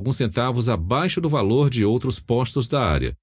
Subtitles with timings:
[0.00, 3.14] alguns centavos abaixo do valor de outros postos da área.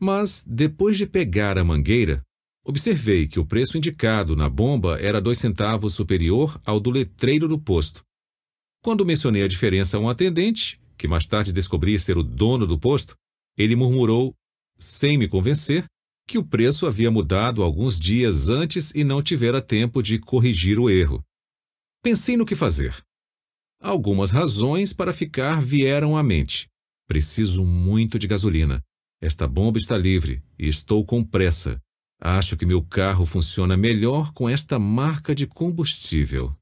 [0.00, 2.22] Mas, depois de pegar a mangueira,
[2.64, 7.58] observei que o preço indicado na bomba era dois centavos superior ao do letreiro do
[7.58, 8.02] posto.
[8.84, 12.78] Quando mencionei a diferença a um atendente, que mais tarde descobri ser o dono do
[12.78, 13.16] posto,
[13.58, 14.32] ele murmurou,
[14.78, 15.86] sem me convencer,
[16.28, 20.88] que o preço havia mudado alguns dias antes e não tivera tempo de corrigir o
[20.88, 21.20] erro.
[22.00, 22.94] Pensei no que fazer.
[23.80, 26.68] Algumas razões para ficar vieram à mente.
[27.06, 28.82] Preciso muito de gasolina.
[29.20, 31.80] Esta bomba está livre e estou com pressa.
[32.20, 36.56] Acho que meu carro funciona melhor com esta marca de combustível.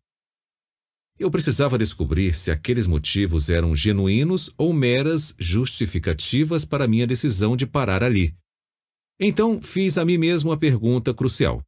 [1.16, 7.66] Eu precisava descobrir se aqueles motivos eram genuínos ou meras justificativas para minha decisão de
[7.66, 8.34] parar ali.
[9.20, 11.62] Então fiz a mim mesmo a pergunta crucial: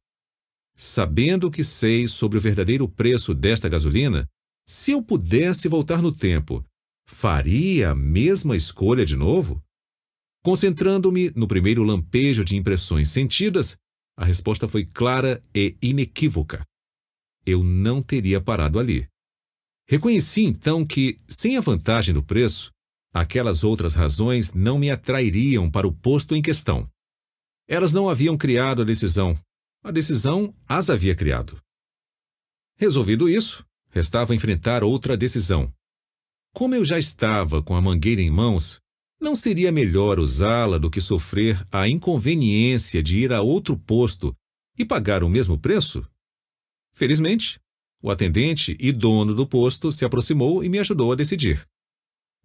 [0.75, 4.27] Sabendo que sei sobre o verdadeiro preço desta gasolina,
[4.67, 6.63] se eu pudesse voltar no tempo,
[7.07, 9.63] faria a mesma escolha de novo?
[10.43, 13.77] Concentrando-me no primeiro lampejo de impressões sentidas,
[14.17, 16.65] a resposta foi clara e inequívoca.
[17.45, 19.07] Eu não teria parado ali.
[19.87, 22.71] Reconheci então que, sem a vantagem do preço,
[23.13, 26.89] aquelas outras razões não me atrairiam para o posto em questão.
[27.69, 29.37] Elas não haviam criado a decisão,
[29.81, 31.57] a decisão as havia criado.
[32.77, 35.73] Resolvido isso, Restava enfrentar outra decisão.
[36.53, 38.79] Como eu já estava com a mangueira em mãos,
[39.19, 44.35] não seria melhor usá-la do que sofrer a inconveniência de ir a outro posto
[44.77, 46.05] e pagar o mesmo preço?
[46.93, 47.59] Felizmente,
[48.01, 51.67] o atendente e dono do posto se aproximou e me ajudou a decidir.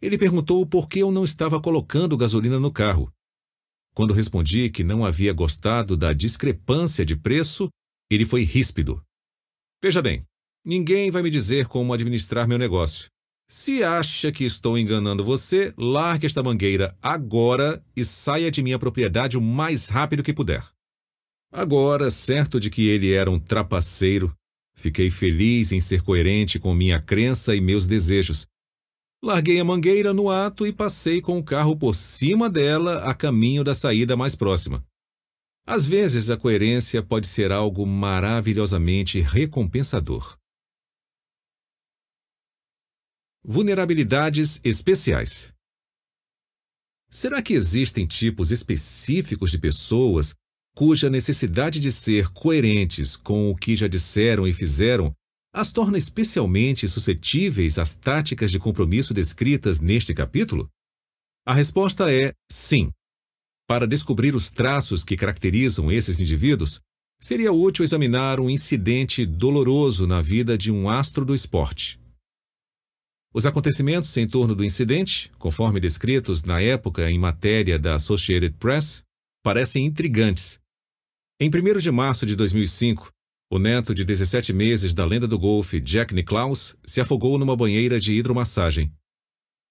[0.01, 3.13] Ele perguntou por que eu não estava colocando gasolina no carro.
[3.95, 7.69] Quando respondi que não havia gostado da discrepância de preço,
[8.11, 9.03] ele foi ríspido.
[9.83, 10.25] Veja bem,
[10.65, 13.07] Ninguém vai me dizer como administrar meu negócio.
[13.49, 19.37] Se acha que estou enganando você, largue esta mangueira agora e saia de minha propriedade
[19.37, 20.65] o mais rápido que puder.
[21.53, 24.35] Agora, certo de que ele era um trapaceiro,
[24.75, 28.47] fiquei feliz em ser coerente com minha crença e meus desejos.
[29.23, 33.63] Larguei a mangueira no ato e passei com o carro por cima dela a caminho
[33.63, 34.83] da saída mais próxima.
[35.67, 40.39] Às vezes, a coerência pode ser algo maravilhosamente recompensador.
[43.45, 45.53] Vulnerabilidades especiais.
[47.11, 50.33] Será que existem tipos específicos de pessoas
[50.77, 55.13] cuja necessidade de ser coerentes com o que já disseram e fizeram
[55.53, 60.71] as torna especialmente suscetíveis às táticas de compromisso descritas neste capítulo?
[61.45, 62.93] A resposta é sim.
[63.67, 66.81] Para descobrir os traços que caracterizam esses indivíduos,
[67.21, 72.02] seria útil examinar um incidente doloroso na vida de um astro do esporte.
[73.35, 79.03] Os acontecimentos em torno do incidente, conforme descritos na época em matéria da Associated Press,
[79.43, 80.61] parecem intrigantes.
[81.41, 83.11] Em 1 de março de 2005,
[83.51, 87.99] o neto de 17 meses da lenda do golfe, Jack Nicklaus, se afogou numa banheira
[87.99, 88.93] de hidromassagem.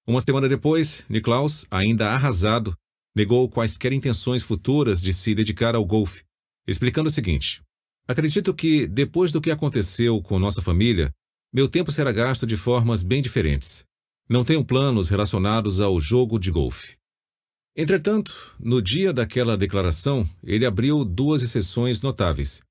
[0.07, 2.75] Uma semana depois, Nicklaus, ainda arrasado,
[3.15, 6.23] negou quaisquer intenções futuras de se dedicar ao golfe,
[6.67, 7.61] explicando o seguinte:
[8.07, 11.11] Acredito que, depois do que aconteceu com nossa família,
[11.53, 13.83] meu tempo será gasto de formas bem diferentes.
[14.29, 16.95] Não tenho planos relacionados ao jogo de golfe.
[17.75, 22.61] Entretanto, no dia daquela declaração, ele abriu duas exceções notáveis.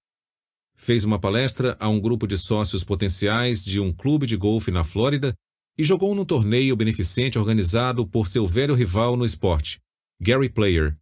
[0.77, 4.83] Fez uma palestra a um grupo de sócios potenciais de um clube de golfe na
[4.83, 5.35] Flórida
[5.77, 9.79] e jogou num torneio beneficente organizado por seu velho rival no esporte,
[10.19, 10.97] Gary Player.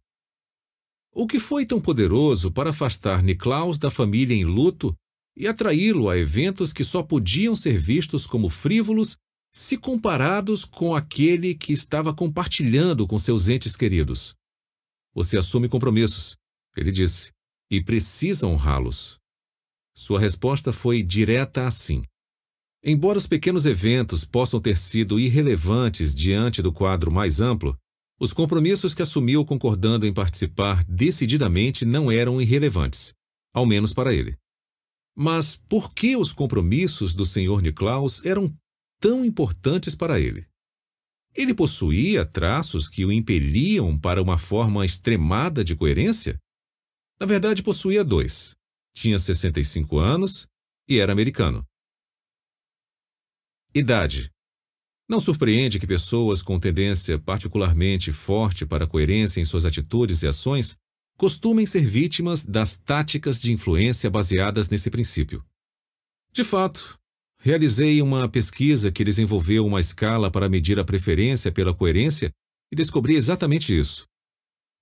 [1.13, 4.93] O que foi tão poderoso para afastar Niklaus da família em luto
[5.39, 9.15] e atraí-lo a eventos que só podiam ser vistos como frívolos
[9.51, 14.35] se comparados com aquele que estava compartilhando com seus entes queridos.
[15.15, 16.35] Você assume compromissos,
[16.75, 17.31] ele disse,
[17.71, 19.17] e precisa honrá-los.
[19.95, 22.03] Sua resposta foi direta assim.
[22.83, 27.77] Embora os pequenos eventos possam ter sido irrelevantes diante do quadro mais amplo,
[28.19, 33.13] os compromissos que assumiu concordando em participar decididamente não eram irrelevantes,
[33.53, 34.37] ao menos para ele.
[35.21, 37.61] Mas por que os compromissos do Sr.
[37.61, 38.55] Niklaus eram
[39.01, 40.47] tão importantes para ele?
[41.35, 46.39] Ele possuía traços que o impeliam para uma forma extremada de coerência?
[47.19, 48.55] Na verdade, possuía dois.
[48.95, 50.47] Tinha 65 anos
[50.87, 51.65] e era americano.
[53.75, 54.31] Idade.
[55.05, 60.27] Não surpreende que pessoas com tendência particularmente forte para a coerência em suas atitudes e
[60.27, 60.77] ações
[61.19, 65.45] costumem ser vítimas das táticas de influência baseadas nesse princípio.
[66.31, 66.99] De fato,
[67.41, 72.31] Realizei uma pesquisa que desenvolveu uma escala para medir a preferência pela coerência
[72.69, 74.05] e descobri exatamente isso.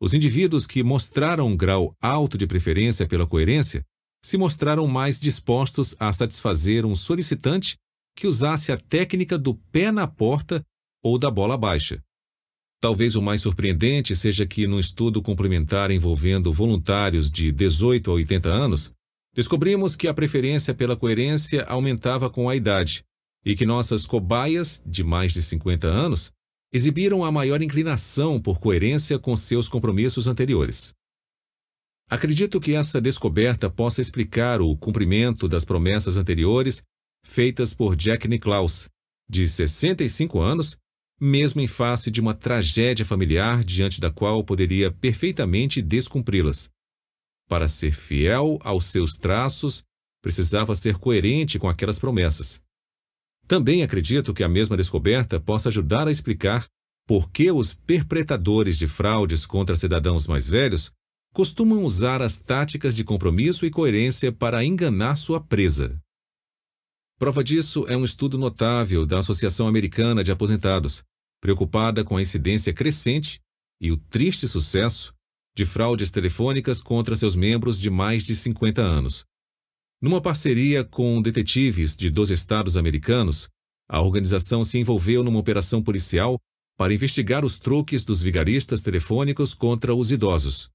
[0.02, 3.84] Os indivíduos que mostraram um grau alto de preferência pela coerência
[4.26, 7.78] se mostraram mais dispostos a satisfazer um solicitante
[8.16, 10.64] que usasse a técnica do pé na porta
[11.04, 12.02] ou da bola baixa.
[12.80, 18.50] Talvez o mais surpreendente seja que, num estudo complementar envolvendo voluntários de 18 a 80
[18.50, 18.94] anos,
[19.38, 23.06] Descobrimos que a preferência pela coerência aumentava com a idade
[23.46, 26.32] e que nossas cobaias, de mais de 50 anos,
[26.74, 30.92] exibiram a maior inclinação por coerência com seus compromissos anteriores.
[32.10, 36.82] Acredito que essa descoberta possa explicar o cumprimento das promessas anteriores
[37.24, 38.90] feitas por Jack Nicklaus,
[39.30, 40.76] de 65 anos,
[41.20, 46.70] mesmo em face de uma tragédia familiar diante da qual poderia perfeitamente descumpri-las.
[47.50, 49.84] Para ser fiel aos seus traços,
[50.22, 52.62] precisava ser coerente com aquelas promessas.
[53.48, 56.66] Também acredito que a mesma descoberta possa ajudar a explicar
[57.08, 60.92] por que os perpetradores de fraudes contra cidadãos mais velhos
[61.34, 65.98] costumam usar as táticas de compromisso e coerência para enganar sua presa.
[67.18, 71.04] Prova disso é um estudo notável da Associação Americana de Aposentados,
[71.42, 73.40] preocupada com a incidência crescente
[73.82, 75.14] e o triste sucesso
[75.56, 79.26] de fraudes telefônicas contra seus membros de mais de 50 anos.
[80.02, 83.50] Numa parceria com detetives de 12 estados americanos,
[83.90, 86.38] a organização se envolveu numa operação policial
[86.78, 90.70] para investigar os truques dos vigaristas telefônicos contra os idosos.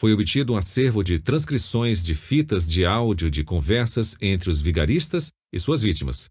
[0.00, 5.30] Foi obtido um acervo de transcrições de fitas de áudio de conversas entre os vigaristas
[5.52, 6.30] e suas vítimas.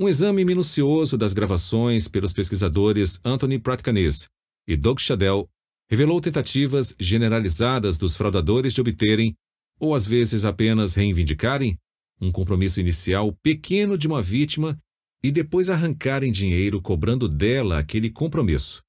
[0.00, 4.26] Um exame minucioso das gravações pelos pesquisadores Anthony Pratkanis
[4.66, 5.48] e Doug Shadell
[5.90, 9.34] revelou tentativas generalizadas dos fraudadores de obterem,
[9.78, 11.76] ou às vezes apenas reivindicarem,
[12.18, 14.78] um compromisso inicial pequeno de uma vítima
[15.22, 18.80] e depois arrancarem dinheiro cobrando dela aquele compromisso.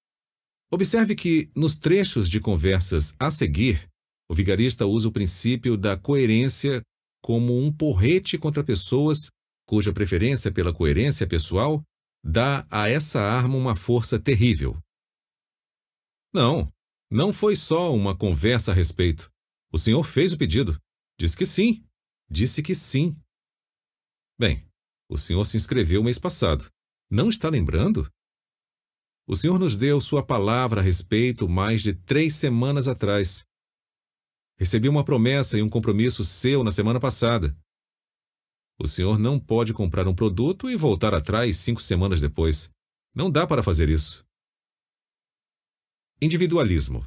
[0.71, 3.89] Observe que, nos trechos de conversas a seguir,
[4.31, 6.81] o vigarista usa o princípio da coerência
[7.21, 9.29] como um porrete contra pessoas
[9.73, 11.83] cuja preferência pela coerência pessoal
[12.23, 14.77] dá a essa arma uma força terrível.
[16.31, 16.71] Não,
[17.09, 19.31] não foi só uma conversa a respeito.
[19.71, 20.79] O senhor fez o pedido.
[21.19, 21.83] Disse que sim.
[22.29, 23.17] Disse que sim.
[24.39, 24.63] Bem,
[25.09, 26.69] o senhor se inscreveu mês passado.
[27.09, 28.07] Não está lembrando?
[29.27, 33.43] O senhor nos deu sua palavra a respeito mais de três semanas atrás.
[34.55, 37.57] Recebi uma promessa e um compromisso seu na semana passada.
[38.79, 42.69] O senhor não pode comprar um produto e voltar atrás cinco semanas depois.
[43.15, 44.25] Não dá para fazer isso.
[46.21, 47.05] Individualismo.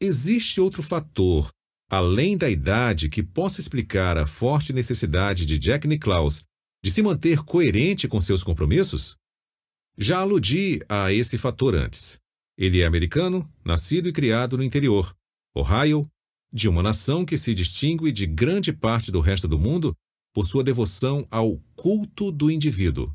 [0.00, 1.50] Existe outro fator,
[1.90, 6.42] além da idade, que possa explicar a forte necessidade de Jack Nicklaus
[6.82, 9.16] de se manter coerente com seus compromissos?
[9.96, 12.18] Já aludi a esse fator antes.
[12.56, 15.14] Ele é americano, nascido e criado no interior,
[15.54, 16.08] Ohio,
[16.52, 19.94] de uma nação que se distingue de grande parte do resto do mundo
[20.38, 23.12] por sua devoção ao culto do indivíduo.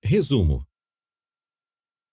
[0.00, 0.64] Resumo: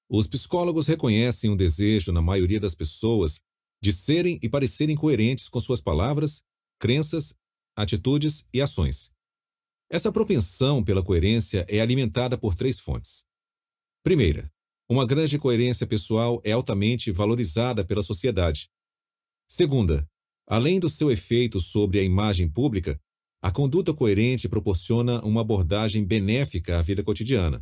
[0.09, 3.39] os psicólogos reconhecem um desejo na maioria das pessoas
[3.79, 6.43] de serem e parecerem coerentes com suas palavras,
[6.79, 7.35] crenças,
[7.75, 9.11] atitudes e ações.
[9.91, 13.23] Essa propensão pela coerência é alimentada por três fontes.
[14.01, 14.51] Primeira,
[14.89, 18.71] uma grande coerência pessoal é altamente valorizada pela sociedade.
[19.47, 20.09] Segunda,
[20.47, 22.99] além do seu efeito sobre a imagem pública,
[23.43, 27.61] a conduta coerente proporciona uma abordagem benéfica à vida cotidiana.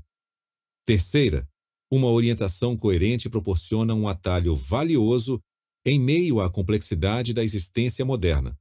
[0.86, 1.50] Terceira,
[1.90, 5.42] uma orientação coerente proporciona um atalho valioso
[5.84, 8.56] em meio à complexidade da existência moderna.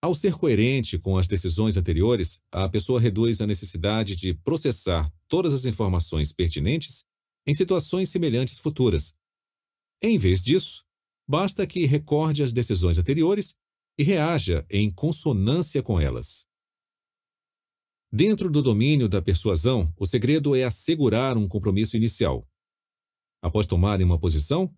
[0.00, 5.52] Ao ser coerente com as decisões anteriores, a pessoa reduz a necessidade de processar todas
[5.52, 7.04] as informações pertinentes
[7.44, 9.12] em situações semelhantes futuras.
[10.00, 10.84] Em vez disso,
[11.28, 13.52] basta que recorde as decisões anteriores
[13.98, 16.46] e reaja em consonância com elas.
[18.12, 22.46] Dentro do domínio da persuasão, o segredo é assegurar um compromisso inicial.
[23.42, 24.74] Após tomarem uma posição,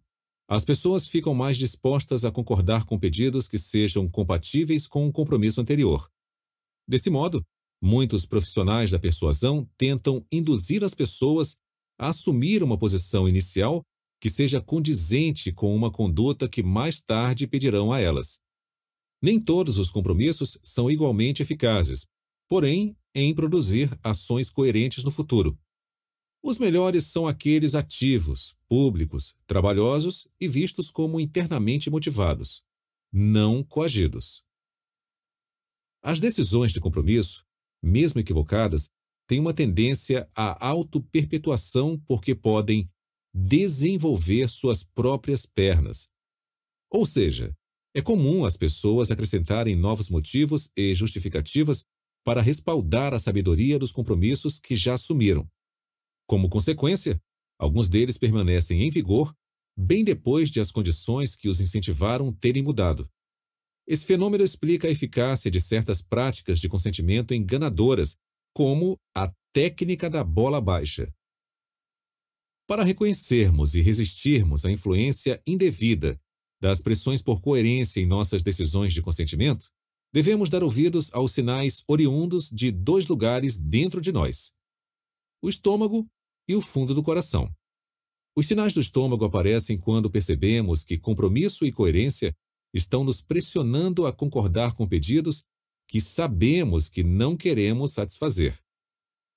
[0.49, 5.61] as pessoas ficam mais dispostas a concordar com pedidos que sejam compatíveis com o compromisso
[5.61, 6.11] anterior.
[6.89, 7.45] Desse modo,
[7.83, 11.55] muitos profissionais da persuasão tentam induzir as pessoas
[11.99, 13.83] a assumir uma posição inicial
[14.21, 18.41] que seja condizente com uma conduta que mais tarde pedirão a elas.
[19.21, 22.07] Nem todos os compromissos são igualmente eficazes,
[22.49, 25.59] porém, em produzir ações coerentes no futuro.
[26.43, 32.63] Os melhores são aqueles ativos, públicos, trabalhosos e vistos como internamente motivados,
[33.13, 34.45] não coagidos.
[36.01, 37.45] As decisões de compromisso
[37.83, 38.91] mesmo equivocadas,
[39.27, 42.91] têm uma tendência à auto-perpetuação porque podem
[43.33, 46.09] desenvolver suas próprias pernas.
[46.91, 47.55] Ou seja,
[47.95, 51.85] é comum as pessoas acrescentarem novos motivos e justificativas
[52.25, 55.49] para respaldar a sabedoria dos compromissos que já assumiram.
[56.27, 57.21] Como consequência,
[57.59, 59.35] alguns deles permanecem em vigor
[59.77, 63.09] bem depois de as condições que os incentivaram terem mudado.
[63.87, 68.17] Esse fenômeno explica a eficácia de certas práticas de consentimento enganadoras,
[68.53, 71.15] como a técnica da bola baixa.
[72.67, 76.21] Para reconhecermos e resistirmos à influência indevida
[76.61, 79.71] das pressões por coerência em nossas decisões de consentimento,
[80.13, 84.53] devemos dar ouvidos aos sinais oriundos de dois lugares dentro de nós:
[85.43, 86.07] o estômago
[86.49, 87.53] e o fundo do coração.
[88.37, 92.35] Os sinais do estômago aparecem quando percebemos que compromisso e coerência
[92.73, 95.43] estão nos pressionando a concordar com pedidos
[95.89, 98.59] que sabemos que não queremos satisfazer.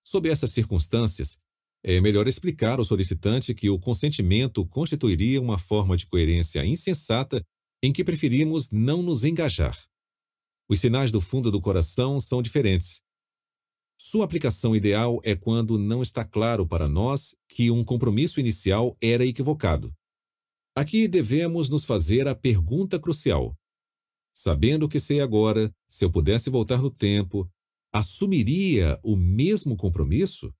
[0.03, 1.37] Sob essas circunstâncias,
[1.83, 7.43] é melhor explicar ao solicitante que o consentimento constituiria uma forma de coerência insensata
[7.81, 9.77] em que preferimos não nos engajar.
[10.69, 13.01] Os sinais do fundo do coração são diferentes.
[13.99, 19.25] Sua aplicação ideal é quando não está claro para nós que um compromisso inicial era
[19.25, 19.93] equivocado.
[20.75, 23.55] Aqui devemos nos fazer a pergunta crucial:
[24.33, 27.49] Sabendo o que sei agora, se eu pudesse voltar no tempo,
[27.91, 30.53] assumiria o mesmo compromisso?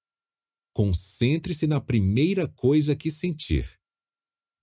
[0.74, 3.80] Concentre-se na primeira coisa que sentir.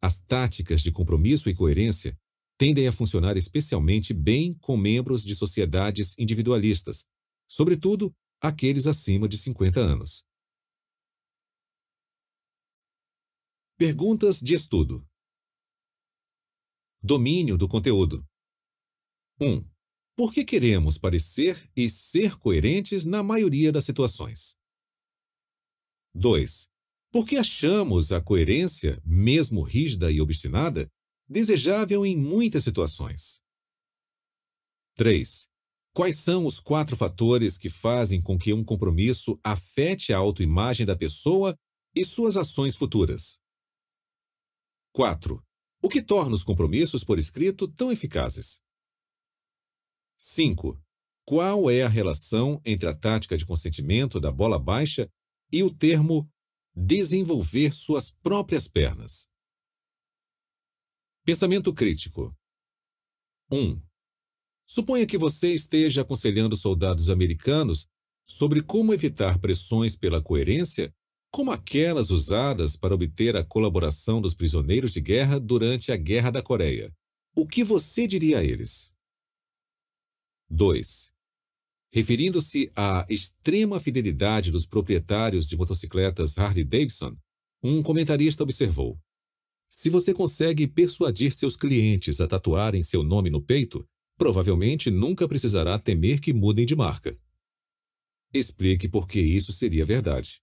[0.00, 2.18] As táticas de compromisso e coerência
[2.56, 7.06] tendem a funcionar especialmente bem com membros de sociedades individualistas,
[7.48, 10.24] sobretudo aqueles acima de 50 anos.
[13.76, 15.06] Perguntas de estudo.
[17.00, 18.26] Domínio do conteúdo.
[19.40, 19.64] 1.
[20.16, 24.57] Por que queremos parecer e ser coerentes na maioria das situações?
[26.14, 26.68] 2.
[27.10, 30.90] Por que achamos a coerência, mesmo rígida e obstinada,
[31.28, 33.40] desejável em muitas situações?
[34.94, 35.48] 3.
[35.94, 40.96] Quais são os quatro fatores que fazem com que um compromisso afete a autoimagem da
[40.96, 41.56] pessoa
[41.94, 43.38] e suas ações futuras?
[44.92, 45.42] 4.
[45.80, 48.60] O que torna os compromissos por escrito tão eficazes?
[50.16, 50.80] 5.
[51.24, 55.08] Qual é a relação entre a tática de consentimento da bola baixa
[55.50, 56.30] e o termo
[56.74, 59.28] desenvolver suas próprias pernas.
[61.24, 62.34] Pensamento crítico.
[63.50, 63.56] 1.
[63.58, 63.82] Um,
[64.66, 67.88] suponha que você esteja aconselhando soldados americanos
[68.26, 70.94] sobre como evitar pressões pela coerência,
[71.30, 76.42] como aquelas usadas para obter a colaboração dos prisioneiros de guerra durante a Guerra da
[76.42, 76.94] Coreia.
[77.34, 78.92] O que você diria a eles?
[80.50, 81.12] 2.
[81.90, 87.16] Referindo-se à extrema fidelidade dos proprietários de motocicletas Harley-Davidson,
[87.62, 89.00] um comentarista observou:
[89.70, 95.78] Se você consegue persuadir seus clientes a tatuarem seu nome no peito, provavelmente nunca precisará
[95.78, 97.18] temer que mudem de marca.
[98.34, 100.42] Explique por que isso seria verdade.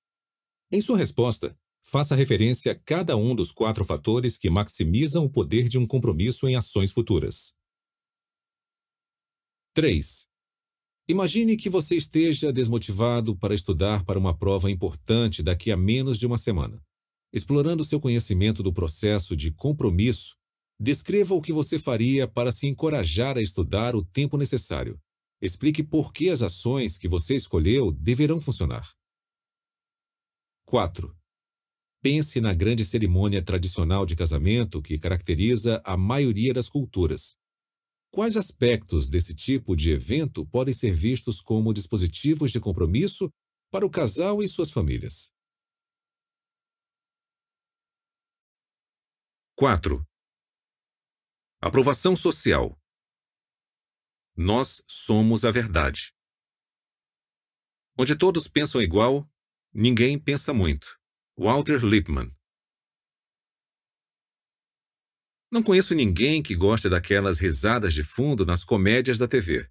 [0.72, 5.70] Em sua resposta, faça referência a cada um dos quatro fatores que maximizam o poder
[5.70, 7.54] de um compromisso em ações futuras.
[9.75, 10.25] 3.
[11.08, 16.26] Imagine que você esteja desmotivado para estudar para uma prova importante daqui a menos de
[16.26, 16.82] uma semana.
[17.32, 20.36] Explorando seu conhecimento do processo de compromisso,
[20.80, 25.00] descreva o que você faria para se encorajar a estudar o tempo necessário.
[25.40, 28.92] Explique por que as ações que você escolheu deverão funcionar.
[30.66, 31.16] 4.
[32.02, 37.38] Pense na grande cerimônia tradicional de casamento que caracteriza a maioria das culturas.
[38.15, 43.29] Quais aspectos desse tipo de evento podem ser vistos como dispositivos de compromisso
[43.69, 45.34] para o casal e suas famílias?
[49.57, 50.01] 4.
[51.60, 52.81] Aprovação social.
[54.34, 56.13] Nós somos a verdade.
[58.00, 59.29] Onde todos pensam igual,
[59.74, 60.98] ninguém pensa muito.
[61.38, 62.34] Walter Lippmann
[65.52, 69.70] Não conheço ninguém que goste daquelas risadas de fundo nas comédias da TV.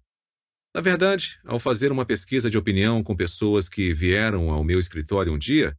[0.73, 5.33] Na verdade, ao fazer uma pesquisa de opinião com pessoas que vieram ao meu escritório
[5.33, 5.77] um dia,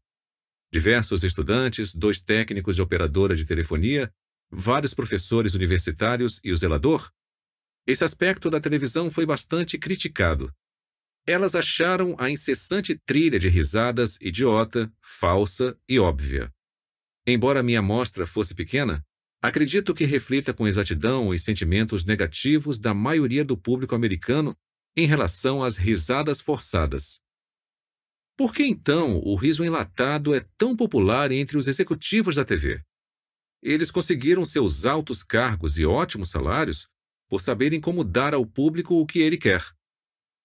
[0.73, 4.13] diversos estudantes, dois técnicos de operadora de telefonia,
[4.51, 7.11] vários professores universitários e o zelador,
[7.87, 10.53] esse aspecto da televisão foi bastante criticado.
[11.27, 16.53] Elas acharam a incessante trilha de risadas idiota, falsa e óbvia.
[17.27, 19.05] Embora minha amostra fosse pequena,
[19.47, 24.59] Acredito que reflita com exatidão os sentimentos negativos da maioria do público americano
[24.97, 27.21] em relação às risadas forçadas.
[28.37, 32.83] Por que então o riso enlatado é tão popular entre os executivos da TV?
[33.63, 36.89] Eles conseguiram seus altos cargos e ótimos salários
[37.29, 39.65] por saberem como dar ao público o que ele quer.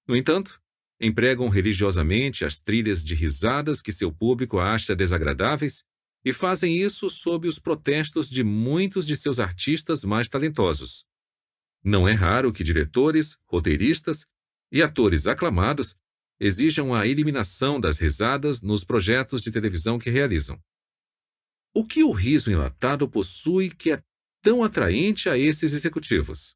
[0.08, 0.62] No entanto,
[1.01, 5.89] empregam religiosamente as trilhas de risadas que seu público acha desagradáveis
[6.23, 11.05] e fazem isso sob os protestos de muitos de seus artistas mais talentosos.
[11.83, 14.25] Não é raro que diretores, roteiristas
[14.71, 15.95] e atores aclamados
[16.39, 20.61] exijam a eliminação das risadas nos projetos de televisão que realizam.
[21.73, 24.03] O que o riso enlatado possui que é
[24.41, 26.55] tão atraente a esses executivos?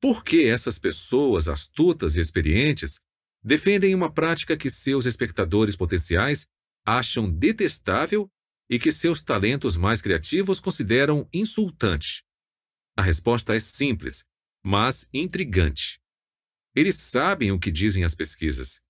[0.00, 3.00] Por que essas pessoas astutas e experientes
[3.42, 6.46] defendem uma prática que seus espectadores potenciais
[6.84, 8.28] acham detestável
[8.68, 12.24] e que seus talentos mais criativos consideram insultante?
[12.96, 14.24] A resposta é simples,
[14.62, 16.00] mas intrigante.
[16.74, 18.80] Eles sabem o que dizem as pesquisas.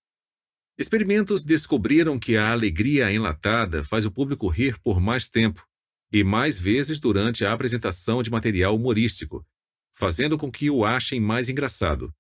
[0.79, 5.67] Experimentos descobriram que a alegria enlatada faz o público rir por mais tempo
[6.13, 9.47] e mais vezes durante a apresentação de material humorístico,
[9.95, 12.13] fazendo com que o achem mais engraçado.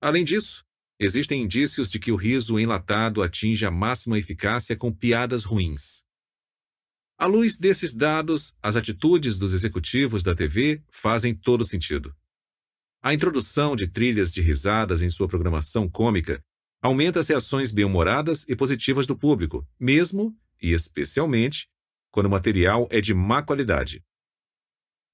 [0.00, 0.64] Além disso,
[0.98, 6.05] existem indícios de que o riso enlatado atinge a máxima eficácia com piadas ruins.
[7.18, 12.14] À luz desses dados, as atitudes dos executivos da TV fazem todo sentido.
[13.02, 16.42] A introdução de trilhas de risadas em sua programação cômica
[16.82, 21.68] aumenta as reações bem-humoradas e positivas do público, mesmo e especialmente
[22.10, 24.04] quando o material é de má qualidade.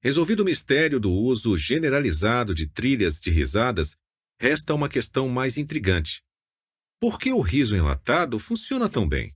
[0.01, 3.97] Resolvido o mistério do uso generalizado de trilhas de risadas,
[4.41, 6.21] resta uma questão mais intrigante.
[7.01, 9.33] Por que o riso enlatado funciona tão bem?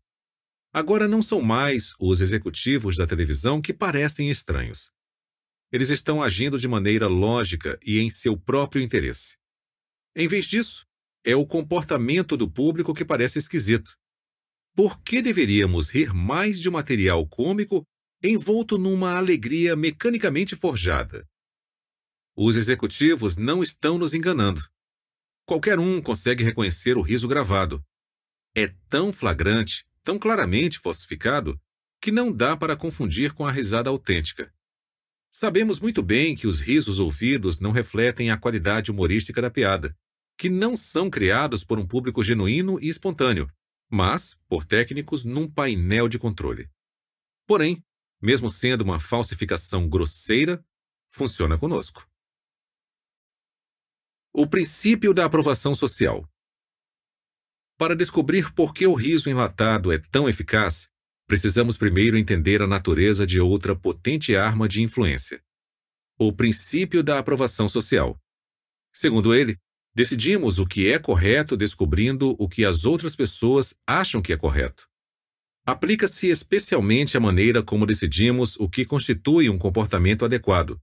[0.77, 4.93] Agora não são mais os executivos da televisão que parecem estranhos.
[5.73, 9.39] Eles estão agindo de maneira lógica e em seu próprio interesse.
[10.15, 10.85] Em vez disso,
[11.25, 13.97] é o comportamento do público que parece esquisito.
[14.75, 17.83] Por que deveríamos rir mais de um material cômico
[18.23, 21.27] envolto numa alegria mecanicamente forjada?
[22.37, 24.61] Os executivos não estão nos enganando.
[25.47, 27.83] Qualquer um consegue reconhecer o riso gravado.
[28.55, 31.61] É tão flagrante, tão claramente falsificado,
[32.01, 34.55] que não dá para confundir com a risada autêntica.
[35.29, 39.95] Sabemos muito bem que os risos ouvidos não refletem a qualidade humorística da piada
[40.39, 43.51] que não são criados por um público genuíno e espontâneo,
[43.91, 46.69] mas por técnicos num painel de controle.
[47.47, 47.83] Porém,
[48.21, 50.65] mesmo sendo uma falsificação grosseira,
[51.11, 52.07] funciona conosco.
[54.33, 56.29] O princípio da aprovação social.
[57.79, 60.89] Para descobrir por que o riso enlatado é tão eficaz,
[61.27, 65.43] precisamos primeiro entender a natureza de outra potente arma de influência:
[66.19, 68.19] o princípio da aprovação social.
[68.93, 69.59] Segundo ele,
[69.97, 74.87] Decidimos o que é correto descobrindo o que as outras pessoas acham que é correto.
[75.65, 80.79] Aplica-se especialmente à maneira como decidimos o que constitui um comportamento adequado.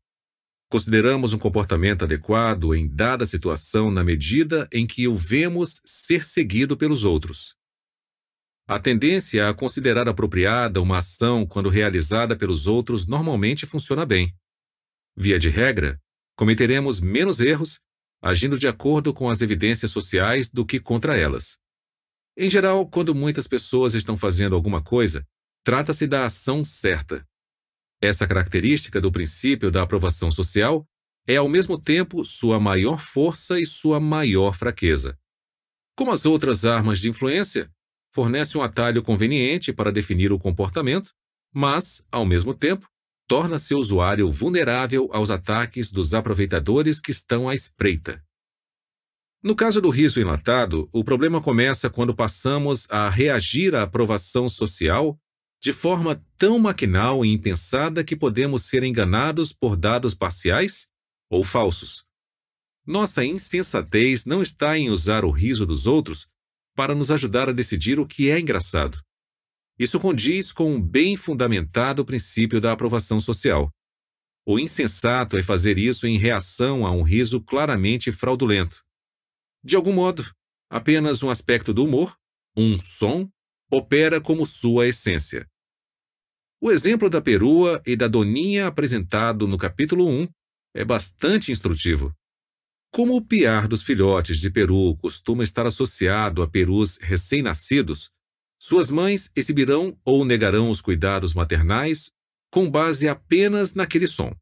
[0.74, 6.76] Consideramos um comportamento adequado em dada situação na medida em que o vemos ser seguido
[6.76, 7.56] pelos outros.
[8.68, 14.34] A tendência a considerar apropriada uma ação quando realizada pelos outros normalmente funciona bem.
[15.16, 16.02] Via de regra,
[16.36, 17.80] cometeremos menos erros
[18.20, 21.60] agindo de acordo com as evidências sociais do que contra elas.
[22.36, 25.24] Em geral, quando muitas pessoas estão fazendo alguma coisa,
[25.64, 27.24] trata-se da ação certa.
[28.04, 30.86] Essa característica do princípio da aprovação social
[31.26, 35.18] é ao mesmo tempo sua maior força e sua maior fraqueza.
[35.96, 37.72] Como as outras armas de influência,
[38.14, 41.14] fornece um atalho conveniente para definir o comportamento,
[41.56, 42.86] mas, ao mesmo tempo,
[43.26, 48.22] torna seu usuário vulnerável aos ataques dos aproveitadores que estão à espreita.
[49.42, 55.18] No caso do riso enlatado, o problema começa quando passamos a reagir à aprovação social
[55.64, 60.86] de forma tão maquinal e impensada que podemos ser enganados por dados parciais
[61.32, 62.04] ou falsos.
[62.86, 66.28] Nossa insensatez não está em usar o riso dos outros
[66.76, 69.00] para nos ajudar a decidir o que é engraçado.
[69.80, 73.72] Isso condiz com um bem fundamentado princípio da aprovação social.
[74.46, 78.84] O insensato é fazer isso em reação a um riso claramente fraudulento.
[79.64, 80.30] De algum modo,
[80.70, 82.18] apenas um aspecto do humor,
[82.54, 83.30] um som,
[83.72, 85.48] opera como sua essência.
[86.66, 90.30] O exemplo da perua e da doninha apresentado no capítulo 1
[90.74, 92.16] é bastante instrutivo.
[92.90, 98.10] Como o piar dos filhotes de peru costuma estar associado a perus recém-nascidos,
[98.58, 102.10] suas mães exibirão ou negarão os cuidados maternais
[102.50, 104.34] com base apenas naquele som.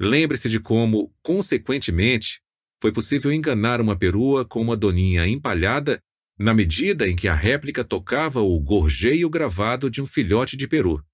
[0.00, 2.40] Lembre-se de como, consequentemente,
[2.80, 6.00] foi possível enganar uma perua com uma doninha empalhada
[6.38, 11.04] na medida em que a réplica tocava o gorjeio gravado de um filhote de peru.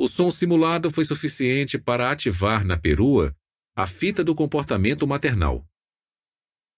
[0.00, 3.34] O som simulado foi suficiente para ativar na perua
[3.74, 5.66] a fita do comportamento maternal.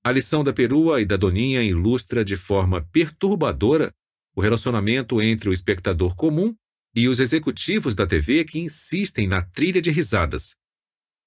[0.02, 3.92] A lição da perua e da doninha ilustra de forma perturbadora
[4.34, 6.54] o relacionamento entre o espectador comum
[6.94, 10.56] e os executivos da TV que insistem na trilha de risadas.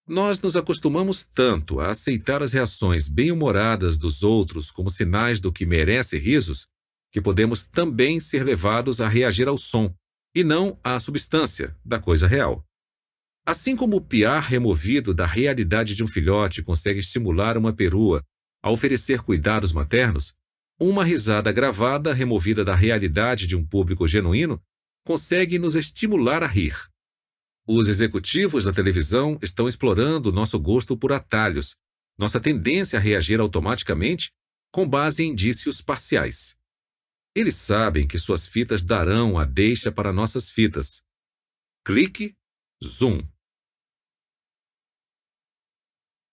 [0.08, 5.64] Nós nos acostumamos tanto a aceitar as reações bem-humoradas dos outros como sinais do que
[5.64, 6.66] merece risos,
[7.12, 9.94] que podemos também ser levados a reagir ao som,
[10.36, 12.66] e não à substância da coisa real.
[13.46, 18.24] Assim como o piar removido da realidade de um filhote consegue estimular uma perua
[18.62, 20.34] a oferecer cuidados maternos,
[20.80, 24.62] uma risada gravada removida da realidade de um público genuíno
[25.06, 26.76] consegue nos estimular a rir.
[27.68, 31.76] Os executivos da televisão estão explorando nosso gosto por atalhos,
[32.18, 34.32] nossa tendência a reagir automaticamente
[34.72, 36.56] com base em indícios parciais.
[37.36, 41.04] Eles sabem que suas fitas darão a deixa para nossas fitas.
[41.84, 42.38] Clique,
[42.84, 43.28] zoom.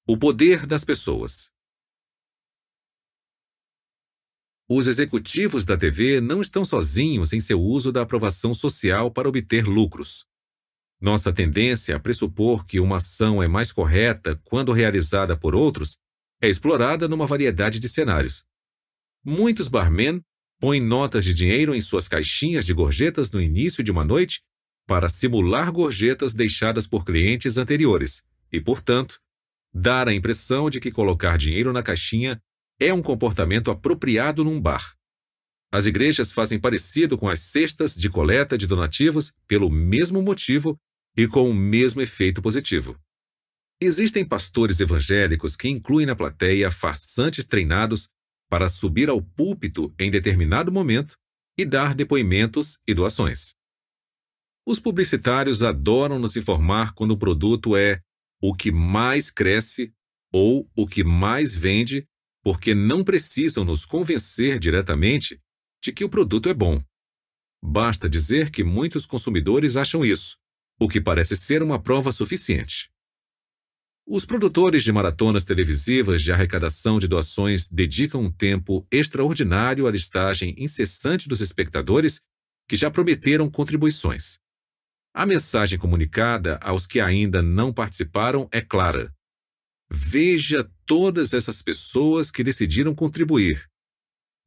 [0.07, 1.51] O poder das pessoas.
[4.69, 9.65] Os executivos da TV não estão sozinhos em seu uso da aprovação social para obter
[9.65, 10.27] lucros.
[11.01, 15.99] Nossa tendência a pressupor que uma ação é mais correta quando realizada por outros
[16.43, 18.45] é explorada numa variedade de cenários.
[19.25, 20.23] Muitos barmen
[20.61, 24.42] põem notas de dinheiro em suas caixinhas de gorjetas no início de uma noite
[24.87, 29.18] para simular gorjetas deixadas por clientes anteriores e, portanto,
[29.73, 32.40] dar a impressão de que colocar dinheiro na caixinha
[32.79, 34.94] é um comportamento apropriado num bar.
[35.73, 40.77] As igrejas fazem parecido com as cestas de coleta de donativos pelo mesmo motivo
[41.16, 42.99] e com o mesmo efeito positivo.
[43.81, 48.09] Existem pastores evangélicos que incluem na plateia farsantes treinados
[48.51, 51.17] para subir ao púlpito em determinado momento
[51.57, 53.55] e dar depoimentos e doações.
[54.67, 58.03] Os publicitários adoram nos informar quando o produto é
[58.43, 59.95] o que mais cresce
[60.33, 62.07] ou o que mais vende
[62.43, 65.41] porque não precisam nos convencer diretamente
[65.83, 66.83] de que o produto é bom.
[67.63, 70.39] Basta dizer que muitos consumidores acham isso,
[70.79, 72.91] o que parece ser uma prova suficiente.
[74.12, 80.53] Os produtores de maratonas televisivas de arrecadação de doações dedicam um tempo extraordinário à listagem
[80.59, 82.20] incessante dos espectadores
[82.68, 84.40] que já prometeram contribuições.
[85.14, 89.14] A mensagem comunicada aos que ainda não participaram é clara:
[89.88, 93.64] Veja todas essas pessoas que decidiram contribuir.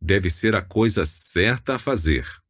[0.02, 2.42] Deve ser a coisa certa a fazer.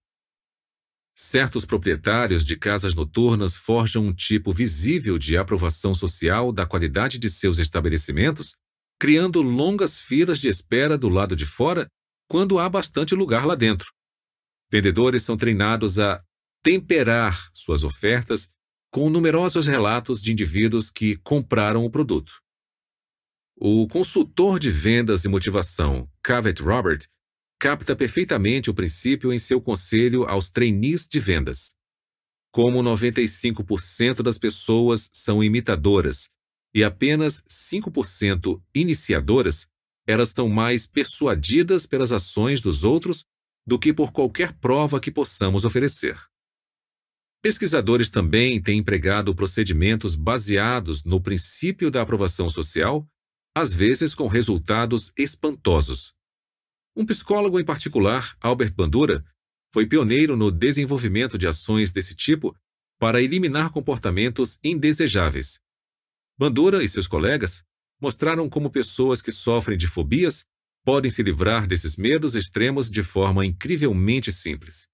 [1.16, 7.30] Certos proprietários de casas noturnas forjam um tipo visível de aprovação social da qualidade de
[7.30, 8.56] seus estabelecimentos,
[9.00, 11.88] criando longas filas de espera do lado de fora
[12.28, 13.92] quando há bastante lugar lá dentro.
[14.72, 16.24] Vendedores são treinados a
[16.64, 18.50] temperar suas ofertas
[18.92, 22.42] com numerosos relatos de indivíduos que compraram o produto.
[23.56, 27.08] O consultor de vendas e motivação, Cavett Robert,
[27.64, 31.74] capta perfeitamente o princípio em seu conselho aos trainees de vendas.
[32.52, 36.30] Como 95% das pessoas são imitadoras
[36.76, 39.66] e apenas 5% iniciadoras,
[40.06, 43.24] elas são mais persuadidas pelas ações dos outros
[43.66, 46.22] do que por qualquer prova que possamos oferecer.
[47.42, 53.08] Pesquisadores também têm empregado procedimentos baseados no princípio da aprovação social
[53.56, 56.14] às vezes com resultados espantosos.
[56.96, 59.26] Um psicólogo em particular, Albert Bandura,
[59.74, 62.56] foi pioneiro no desenvolvimento de ações desse tipo
[63.00, 65.60] para eliminar comportamentos indesejáveis.
[66.38, 67.64] Bandura e seus colegas
[68.00, 70.46] mostraram como pessoas que sofrem de fobias
[70.86, 74.88] podem se livrar desses medos extremos de forma incrivelmente simples.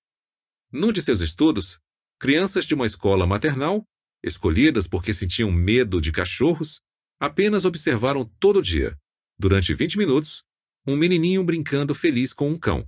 [0.71, 1.79] Num de seus estudos,
[2.19, 3.83] crianças de uma escola maternal,
[4.23, 6.81] escolhidas porque sentiam medo de cachorros,
[7.21, 8.97] Apenas observaram todo dia,
[9.38, 10.41] durante 20 minutos,
[10.85, 12.87] um menininho brincando feliz com um cão.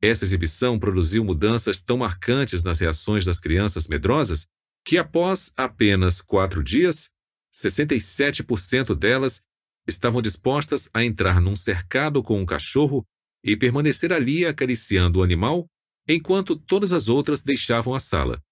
[0.00, 4.46] Essa exibição produziu mudanças tão marcantes nas reações das crianças medrosas
[4.84, 7.10] que, após apenas quatro dias,
[7.54, 9.42] 67% delas
[9.86, 13.04] estavam dispostas a entrar num cercado com um cachorro
[13.42, 15.66] e permanecer ali acariciando o animal,
[16.08, 18.42] enquanto todas as outras deixavam a sala.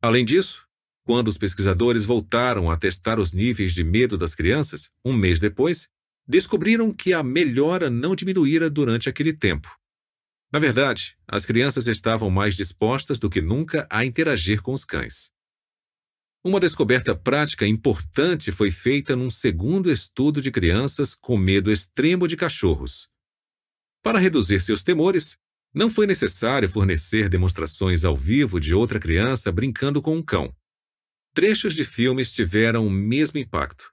[0.00, 0.66] Além disso,
[1.04, 5.88] quando os pesquisadores voltaram a testar os níveis de medo das crianças, um mês depois,
[6.28, 9.74] descobriram que a melhora não diminuíra durante aquele tempo.
[10.52, 15.30] Na verdade, as crianças estavam mais dispostas do que nunca a interagir com os cães.
[16.44, 22.36] Uma descoberta prática importante foi feita num segundo estudo de crianças com medo extremo de
[22.36, 23.08] cachorros.
[24.02, 25.36] Para reduzir seus temores,
[25.74, 30.54] não foi necessário fornecer demonstrações ao vivo de outra criança brincando com um cão.
[31.34, 33.92] Trechos de filmes tiveram o mesmo impacto.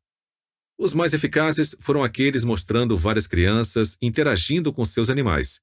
[0.77, 5.61] Os mais eficazes foram aqueles mostrando várias crianças interagindo com seus animais.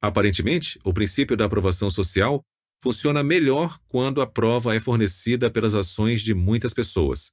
[0.00, 2.42] Aparentemente, o princípio da aprovação social
[2.82, 7.30] funciona melhor quando a prova é fornecida pelas ações de muitas pessoas.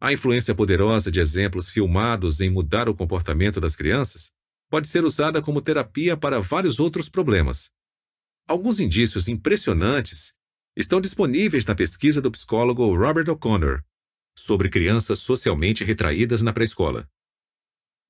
[0.00, 4.32] A influência poderosa de exemplos filmados em mudar o comportamento das crianças
[4.68, 7.70] pode ser usada como terapia para vários outros problemas.
[8.48, 10.32] Alguns indícios impressionantes
[10.76, 13.84] estão disponíveis na pesquisa do psicólogo Robert O'Connor
[14.40, 17.08] sobre crianças socialmente retraídas na pré-escola.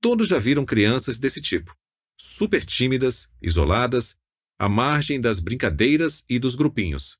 [0.01, 1.77] Todos já viram crianças desse tipo,
[2.17, 4.17] super tímidas, isoladas,
[4.59, 7.19] à margem das brincadeiras e dos grupinhos.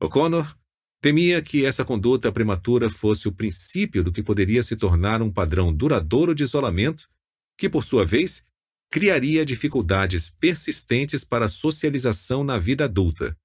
[0.00, 0.56] O'Connor
[1.00, 5.74] temia que essa conduta prematura fosse o princípio do que poderia se tornar um padrão
[5.74, 7.08] duradouro de isolamento,
[7.56, 8.44] que, por sua vez,
[8.90, 13.36] criaria dificuldades persistentes para a socialização na vida adulta.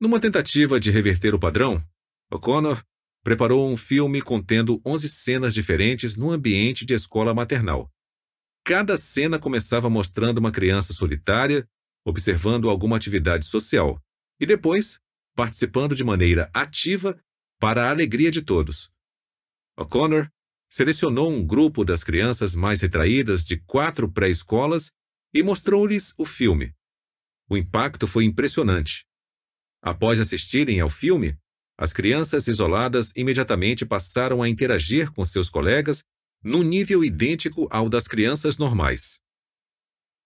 [0.00, 1.82] Numa tentativa de reverter o padrão,
[2.30, 2.84] O'Connor
[3.26, 7.92] preparou um filme contendo 11 cenas diferentes no ambiente de escola maternal.
[8.64, 11.68] Cada cena começava mostrando uma criança solitária,
[12.04, 14.00] observando alguma atividade social,
[14.38, 15.00] e depois
[15.34, 17.20] participando de maneira ativa
[17.58, 18.92] para a alegria de todos.
[19.76, 20.30] O'Connor
[20.70, 24.92] selecionou um grupo das crianças mais retraídas de quatro pré-escolas
[25.34, 26.72] e mostrou-lhes o filme.
[27.50, 29.04] O impacto foi impressionante.
[29.82, 31.36] Após assistirem ao filme,
[31.78, 36.02] as crianças isoladas imediatamente passaram a interagir com seus colegas
[36.42, 39.18] num nível idêntico ao das crianças normais.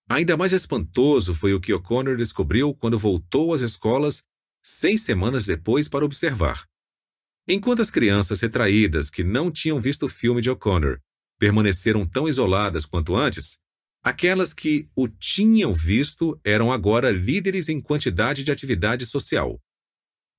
[0.08, 4.22] Ainda mais espantoso foi o que O'Connor descobriu quando voltou às escolas
[4.62, 6.66] seis semanas depois para observar.
[7.48, 11.00] Enquanto as crianças retraídas que não tinham visto o filme de O'Connor
[11.38, 13.56] permaneceram tão isoladas quanto antes,
[14.02, 19.60] aquelas que o tinham visto eram agora líderes em quantidade de atividade social.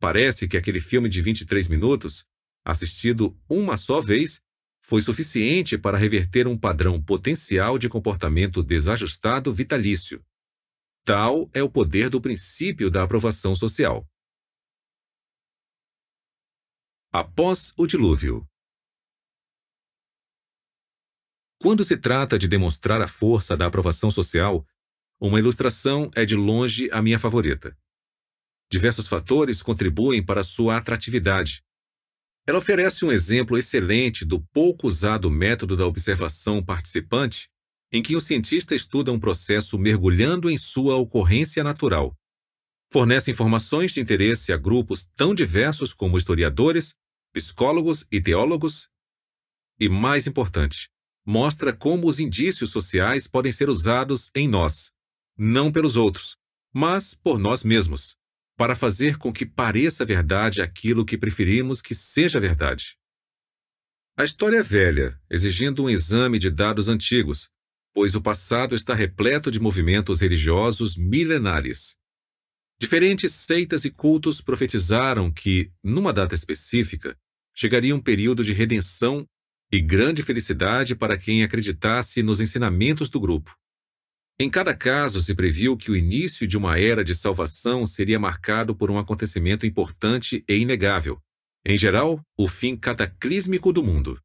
[0.01, 2.25] Parece que aquele filme de 23 minutos,
[2.65, 4.41] assistido uma só vez,
[4.81, 10.25] foi suficiente para reverter um padrão potencial de comportamento desajustado vitalício.
[11.05, 14.03] Tal é o poder do princípio da aprovação social.
[17.13, 18.43] Após o dilúvio.
[21.59, 24.65] Quando se trata de demonstrar a força da aprovação social,
[25.19, 27.77] uma ilustração é de longe a minha favorita.
[28.71, 31.61] Diversos fatores contribuem para sua atratividade.
[32.47, 37.49] Ela oferece um exemplo excelente do pouco usado método da observação participante,
[37.91, 42.15] em que o cientista estuda um processo mergulhando em sua ocorrência natural.
[42.89, 46.95] Fornece informações de interesse a grupos tão diversos como historiadores,
[47.33, 48.89] psicólogos e teólogos.
[49.77, 50.89] E, mais importante,
[51.25, 54.93] mostra como os indícios sociais podem ser usados em nós,
[55.37, 56.37] não pelos outros,
[56.73, 58.17] mas por nós mesmos,
[58.61, 62.95] para fazer com que pareça verdade aquilo que preferimos que seja verdade.
[64.15, 67.49] A história é velha, exigindo um exame de dados antigos,
[67.91, 71.95] pois o passado está repleto de movimentos religiosos milenares.
[72.79, 77.17] Diferentes seitas e cultos profetizaram que, numa data específica,
[77.55, 79.25] chegaria um período de redenção
[79.71, 83.57] e grande felicidade para quem acreditasse nos ensinamentos do grupo.
[84.41, 88.75] Em cada caso, se previu que o início de uma era de salvação seria marcado
[88.75, 91.21] por um acontecimento importante e inegável.
[91.63, 94.19] Em geral, o fim cataclísmico do mundo.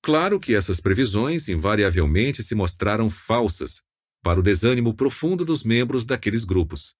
[0.00, 3.82] Claro que essas previsões invariavelmente se mostraram falsas,
[4.22, 6.94] para o desânimo profundo dos membros daqueles grupos.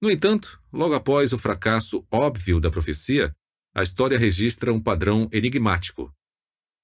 [0.00, 3.34] No entanto, logo após o fracasso óbvio da profecia,
[3.74, 6.14] a história registra um padrão enigmático.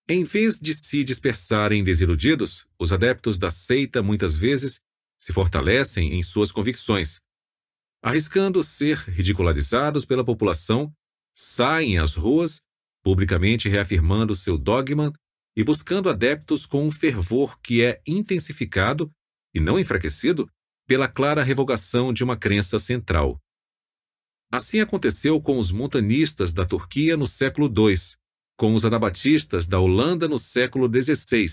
[0.08, 4.80] Em vez de se dispersarem desiludidos, os adeptos da seita muitas vezes
[5.18, 7.20] se fortalecem em suas convicções.
[8.02, 10.92] Arriscando ser ridicularizados pela população,
[11.34, 12.60] saem às ruas,
[13.02, 15.12] publicamente reafirmando seu dogma
[15.56, 19.10] e buscando adeptos com um fervor que é intensificado,
[19.54, 20.48] e não enfraquecido,
[20.86, 23.38] pela clara revogação de uma crença central.
[24.50, 27.94] Assim aconteceu com os montanistas da Turquia no século II,
[28.60, 31.46] com os anabatistas da Holanda no século XVI,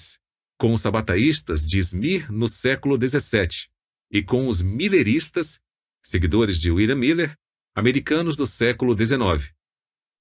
[0.59, 3.69] com os sabataístas de Izmir no século XVII
[4.11, 5.57] e com os milleristas,
[6.03, 7.33] seguidores de William Miller,
[7.73, 9.55] americanos do século XIX.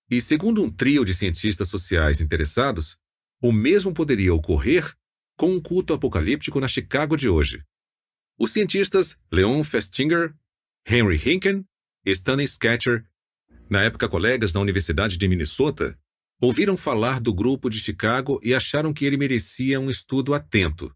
[0.09, 2.97] E segundo um trio de cientistas sociais interessados,
[3.43, 4.95] o mesmo poderia ocorrer
[5.37, 7.65] com um culto apocalíptico na Chicago de hoje.
[8.39, 10.33] Os cientistas Leon Festinger,
[10.87, 11.67] Henry Hinken,
[12.05, 13.05] Stanley Sketcher
[13.69, 15.99] na época colegas na Universidade de Minnesota,
[16.41, 20.95] ouviram falar do grupo de Chicago e acharam que ele merecia um estudo atento.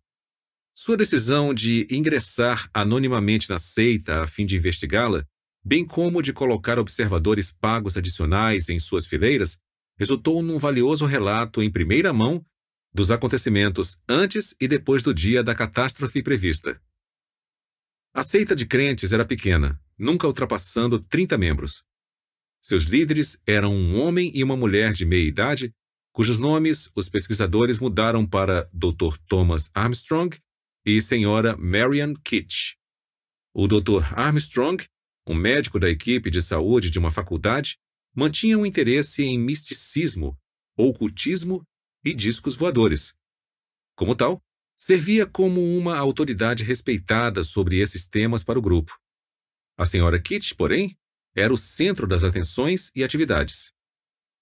[0.74, 5.26] Sua decisão de ingressar anonimamente na seita a fim de investigá-la,
[5.64, 9.58] bem como de colocar observadores pagos adicionais em suas fileiras,
[9.98, 12.44] resultou num valioso relato em primeira mão
[12.92, 16.80] dos acontecimentos antes e depois do dia da catástrofe prevista.
[18.12, 21.84] A seita de crentes era pequena, nunca ultrapassando 30 membros.
[22.62, 25.74] Seus líderes eram um homem e uma mulher de meia idade,
[26.12, 29.16] cujos nomes os pesquisadores mudaram para Dr.
[29.26, 30.38] Thomas Armstrong
[30.84, 31.56] e Sra.
[31.56, 32.74] Marian Kitch.
[33.54, 34.02] O Dr.
[34.14, 34.84] Armstrong,
[35.26, 37.78] um médico da equipe de saúde de uma faculdade,
[38.14, 40.38] mantinha um interesse em misticismo,
[40.76, 41.64] ocultismo
[42.04, 43.14] e discos voadores.
[43.96, 44.42] Como tal,
[44.76, 48.98] servia como uma autoridade respeitada sobre esses temas para o grupo.
[49.76, 50.96] A senhora Kitch, porém,
[51.34, 53.72] era o centro das atenções e atividades.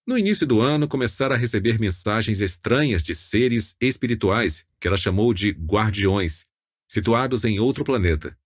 [0.07, 5.35] No início do ano, começara a receber mensagens estranhas de seres espirituais, que ela chamou
[5.35, 6.47] de guardiões,
[6.89, 8.37] situados em outro planeta.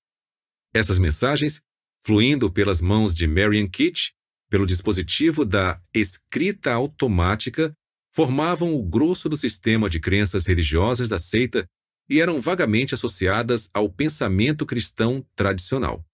[0.75, 1.63] Essas mensagens,
[2.05, 4.11] fluindo pelas mãos de Marian Kitch,
[4.51, 7.73] pelo dispositivo da escrita automática,
[8.13, 11.65] formavam o grosso do sistema de crenças religiosas da seita
[12.09, 16.05] e eram vagamente associadas ao pensamento cristão tradicional.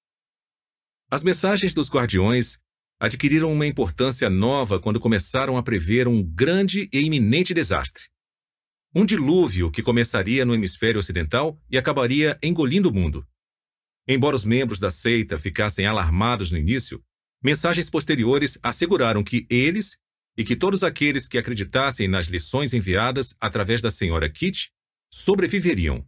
[1.11, 2.59] As mensagens dos guardiões
[3.01, 8.05] adquiriram uma importância nova quando começaram a prever um grande e iminente desastre.
[8.95, 13.27] Um dilúvio que começaria no hemisfério ocidental e acabaria engolindo o mundo.
[14.07, 17.03] Embora os membros da seita ficassem alarmados no início,
[17.43, 19.97] mensagens posteriores asseguraram que eles
[20.37, 24.71] e que todos aqueles que acreditassem nas lições enviadas através da senhora Kitty
[25.11, 26.07] sobreviveriam.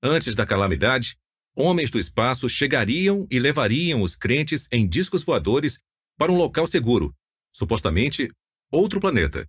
[0.00, 1.16] Antes da calamidade,
[1.54, 5.78] homens do espaço chegariam e levariam os crentes em discos voadores
[6.18, 7.14] para um local seguro,
[7.52, 8.30] supostamente
[8.70, 9.48] outro planeta.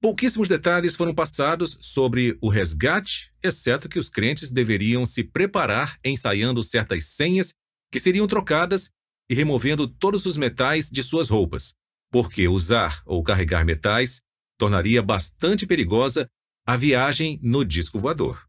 [0.00, 6.62] Pouquíssimos detalhes foram passados sobre o resgate, exceto que os crentes deveriam se preparar ensaiando
[6.62, 7.54] certas senhas
[7.90, 8.90] que seriam trocadas
[9.30, 11.72] e removendo todos os metais de suas roupas,
[12.10, 14.20] porque usar ou carregar metais
[14.58, 16.28] tornaria bastante perigosa
[16.66, 18.44] a viagem no disco voador.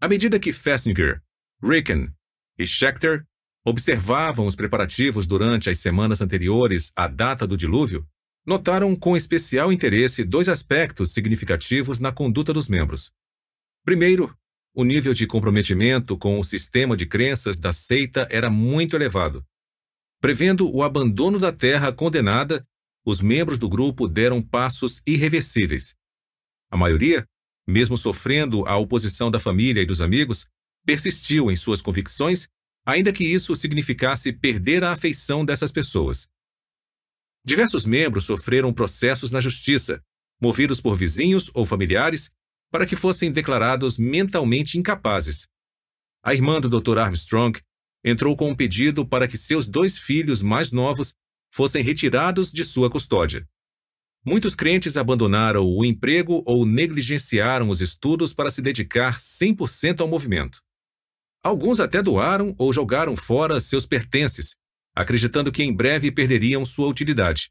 [0.00, 1.22] À medida que Festinger,
[1.62, 2.08] Ricken
[2.58, 3.24] e Schechter
[3.64, 8.06] observavam os preparativos durante as semanas anteriores à data do dilúvio,
[8.44, 13.12] notaram com especial interesse dois aspectos significativos na conduta dos membros.
[13.84, 14.36] Primeiro,
[14.74, 19.44] o nível de comprometimento com o sistema de crenças da seita era muito elevado,
[20.22, 22.64] Prevendo o abandono da terra condenada,
[23.04, 25.96] os membros do grupo deram passos irreversíveis.
[26.70, 27.26] A maioria,
[27.66, 30.46] mesmo sofrendo a oposição da família e dos amigos,
[30.84, 32.48] persistiu em suas convicções,
[32.84, 36.28] ainda que isso significasse perder a afeição dessas pessoas.
[37.44, 40.02] Diversos membros sofreram processos na justiça,
[40.40, 42.30] movidos por vizinhos ou familiares,
[42.70, 45.48] para que fossem declarados mentalmente incapazes.
[46.24, 46.98] A irmã do Dr.
[46.98, 47.60] Armstrong
[48.04, 51.14] entrou com um pedido para que seus dois filhos mais novos
[51.52, 53.46] fossem retirados de sua custódia.
[54.24, 60.62] Muitos crentes abandonaram o emprego ou negligenciaram os estudos para se dedicar 100% ao movimento.
[61.42, 64.54] Alguns até doaram ou jogaram fora seus pertences,
[64.94, 67.50] acreditando que em breve perderiam sua utilidade.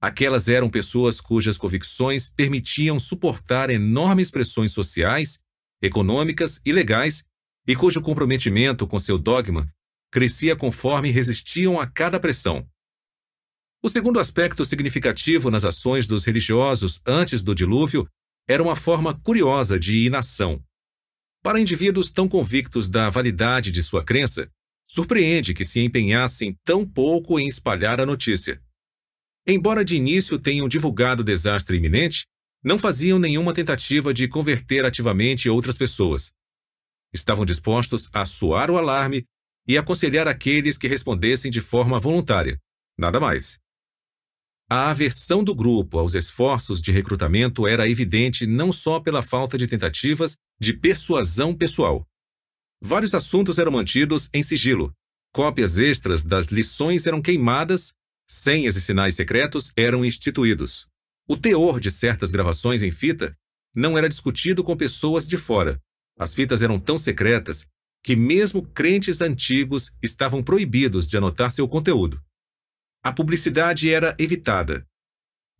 [0.00, 5.38] Aquelas eram pessoas cujas convicções permitiam suportar enormes pressões sociais,
[5.80, 7.24] econômicas e legais
[7.66, 9.66] e cujo comprometimento com seu dogma
[10.10, 12.66] crescia conforme resistiam a cada pressão.
[13.82, 18.08] O segundo aspecto significativo nas ações dos religiosos antes do dilúvio
[18.48, 20.62] era uma forma curiosa de inação.
[21.42, 24.50] Para indivíduos tão convictos da validade de sua crença,
[24.88, 28.62] surpreende que se empenhassem tão pouco em espalhar a notícia.
[29.46, 32.26] Embora de início tenham divulgado o desastre iminente,
[32.64, 36.32] não faziam nenhuma tentativa de converter ativamente outras pessoas.
[37.12, 39.24] Estavam dispostos a soar o alarme
[39.68, 42.58] e aconselhar aqueles que respondessem de forma voluntária.
[42.98, 43.58] Nada mais.
[44.68, 49.68] A aversão do grupo aos esforços de recrutamento era evidente não só pela falta de
[49.68, 52.04] tentativas de persuasão pessoal.
[52.82, 54.92] Vários assuntos eram mantidos em sigilo.
[55.32, 57.92] Cópias extras das lições eram queimadas,
[58.28, 60.88] senhas e sinais secretos eram instituídos.
[61.28, 63.36] O teor de certas gravações em fita
[63.72, 65.80] não era discutido com pessoas de fora,
[66.18, 67.66] as fitas eram tão secretas
[68.02, 72.20] que mesmo crentes antigos estavam proibidos de anotar seu conteúdo.
[73.06, 74.84] A publicidade era evitada.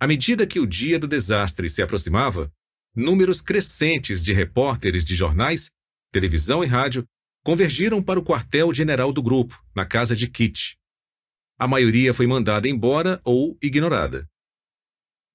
[0.01, 2.53] À medida que o dia do desastre se aproximava,
[2.92, 5.70] números crescentes de repórteres de jornais,
[6.11, 7.07] televisão e rádio
[7.44, 10.76] convergiram para o quartel-general do grupo, na casa de Kit.
[11.57, 14.28] A maioria foi mandada embora ou ignorada.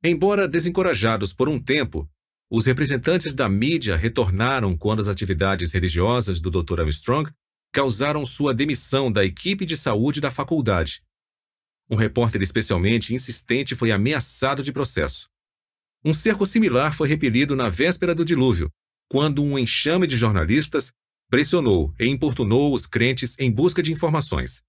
[0.03, 2.12] Embora desencorajados por um tempo,
[2.49, 6.82] os representantes da mídia retornaram quando as atividades religiosas do Dr.
[6.82, 7.32] Armstrong
[7.72, 11.01] causaram sua demissão da equipe de saúde da faculdade.
[11.91, 15.27] Um repórter especialmente insistente foi ameaçado de processo.
[16.05, 18.71] Um cerco similar foi repelido na véspera do dilúvio,
[19.09, 20.93] quando um enxame de jornalistas
[21.29, 24.63] pressionou e importunou os crentes em busca de informações.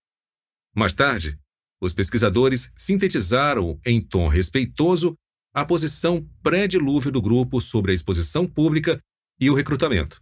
[0.75, 1.39] Mais tarde,
[1.81, 5.15] os pesquisadores sintetizaram em tom respeitoso
[5.55, 8.99] a posição pré-dilúvio do grupo sobre a exposição pública
[9.39, 10.21] e o recrutamento.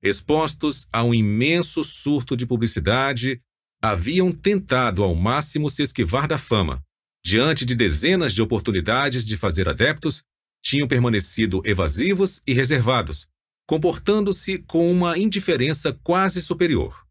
[0.00, 3.40] Expostos a um imenso surto de publicidade,
[3.82, 6.80] haviam tentado ao máximo se esquivar da fama.
[7.24, 10.22] Diante de dezenas de oportunidades de fazer adeptos,
[10.62, 13.28] tinham permanecido evasivos e reservados,
[13.66, 17.04] comportando-se com uma indiferença quase superior.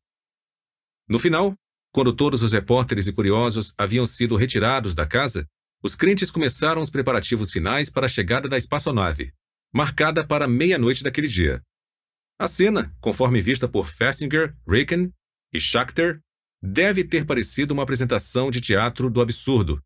[1.10, 1.54] No final,
[1.94, 5.46] quando todos os repórteres e curiosos haviam sido retirados da casa,
[5.84, 9.34] os crentes começaram os preparativos finais para a chegada da espaçonave,
[9.74, 11.62] marcada para meia-noite daquele dia.
[12.40, 15.12] A cena, conforme vista por Festinger, Ricken
[15.54, 16.22] e Schachter,
[16.62, 19.82] deve ter parecido uma apresentação de teatro do absurdo.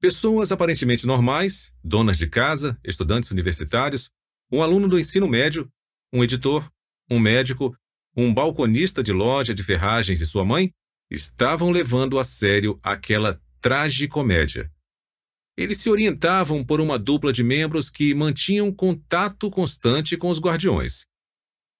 [0.00, 4.10] Pessoas aparentemente normais, donas de casa, estudantes universitários,
[4.50, 5.70] um aluno do ensino médio,
[6.12, 6.70] um editor,
[7.10, 7.76] um médico,
[8.16, 10.72] um balconista de loja de ferragens e sua mãe
[11.10, 14.70] estavam levando a sério aquela tragicomédia.
[15.56, 21.04] Eles se orientavam por uma dupla de membros que mantinham contato constante com os guardiões.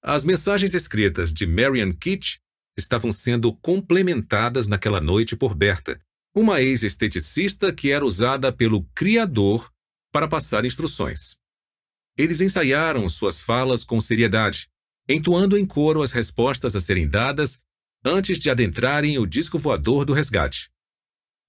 [0.03, 2.39] As mensagens escritas de Marian Kitch
[2.79, 6.01] estavam sendo complementadas naquela noite por Berta,
[6.35, 9.71] uma ex-esteticista que era usada pelo criador
[10.13, 11.37] para passar instruções.
[12.17, 14.69] Eles ensaiaram suas falas com seriedade,
[15.09, 17.61] entoando em coro as respostas a serem dadas
[18.05, 20.71] antes de adentrarem o disco voador do resgate.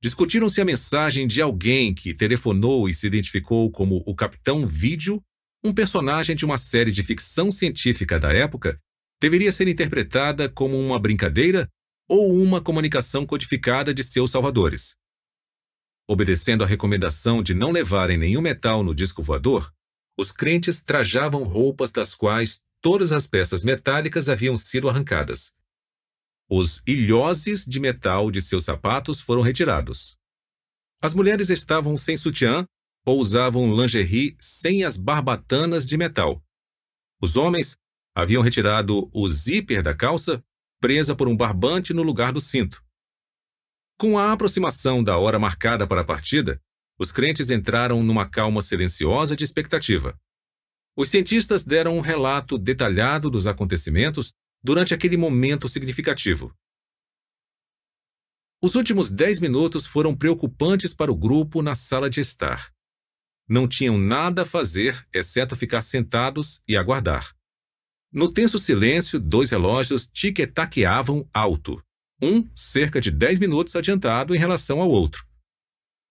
[0.01, 5.21] Discutiram-se a mensagem de alguém que telefonou e se identificou como o Capitão Vídeo,
[5.63, 8.79] um personagem de uma série de ficção científica da época,
[9.21, 11.69] deveria ser interpretada como uma brincadeira
[12.07, 14.95] ou uma comunicação codificada de seus salvadores.
[16.07, 19.71] Obedecendo à recomendação de não levarem nenhum metal no disco voador,
[20.17, 25.53] os crentes trajavam roupas das quais todas as peças metálicas haviam sido arrancadas.
[26.49, 30.17] Os ilhoses de metal de seus sapatos foram retirados.
[31.01, 32.65] As mulheres estavam sem sutiã
[33.05, 36.43] ou usavam lingerie sem as barbatanas de metal.
[37.21, 37.77] Os homens
[38.19, 40.43] haviam retirado o zíper da calça,
[40.79, 42.83] presa por um barbante no lugar do cinto.
[43.97, 46.61] Com a aproximação da hora marcada para a partida,
[46.97, 50.19] os crentes entraram numa calma silenciosa de expectativa.
[50.97, 56.53] Os cientistas deram um relato detalhado dos acontecimentos durante aquele momento significativo.
[58.61, 62.73] Os últimos dez minutos foram preocupantes para o grupo na sala de estar.
[63.47, 67.38] Não tinham nada a fazer exceto ficar sentados e aguardar.
[68.11, 71.81] No tenso silêncio, dois relógios tiquetaqueavam alto,
[72.21, 75.23] um cerca de dez minutos adiantado em relação ao outro.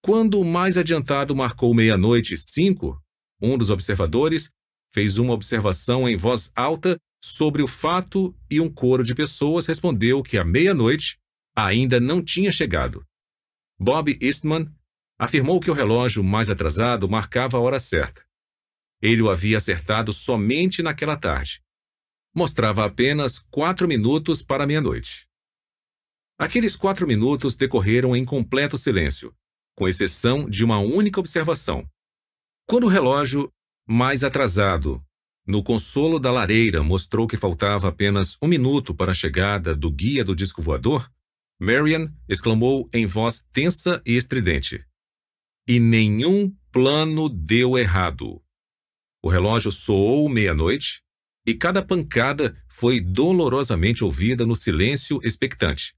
[0.01, 3.03] Quando o mais adiantado marcou meia-noite e cinco,
[3.42, 4.49] um dos observadores
[4.94, 10.22] fez uma observação em voz alta sobre o fato e um coro de pessoas respondeu
[10.22, 11.18] que à meia-noite
[11.57, 13.05] ainda não tinha chegado.
[13.76, 14.72] Bob Eastman
[15.18, 18.24] afirmou que o relógio mais atrasado marcava a hora certa.
[19.03, 21.61] Ele o havia acertado somente naquela tarde.
[22.39, 25.26] Mostrava apenas quatro minutos para meia-noite.
[26.39, 29.34] Aqueles quatro minutos decorreram em completo silêncio,
[29.76, 31.84] com exceção de uma única observação.
[32.64, 33.51] Quando o relógio
[33.84, 35.05] mais atrasado
[35.45, 40.24] no consolo da lareira mostrou que faltava apenas um minuto para a chegada do guia
[40.24, 41.11] do disco voador,
[41.61, 44.86] Marian exclamou em voz tensa e estridente.
[45.66, 48.41] E nenhum plano deu errado.
[49.20, 51.03] O relógio soou meia-noite
[51.49, 55.96] e cada pancada foi dolorosamente ouvida no silêncio expectante.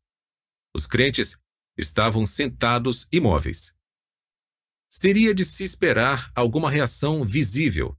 [0.73, 1.37] Os crentes
[1.77, 3.75] estavam sentados imóveis.
[4.89, 7.99] Seria de se esperar alguma reação visível,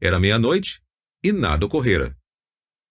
[0.00, 0.82] era meia-noite
[1.22, 2.18] e nada ocorrera.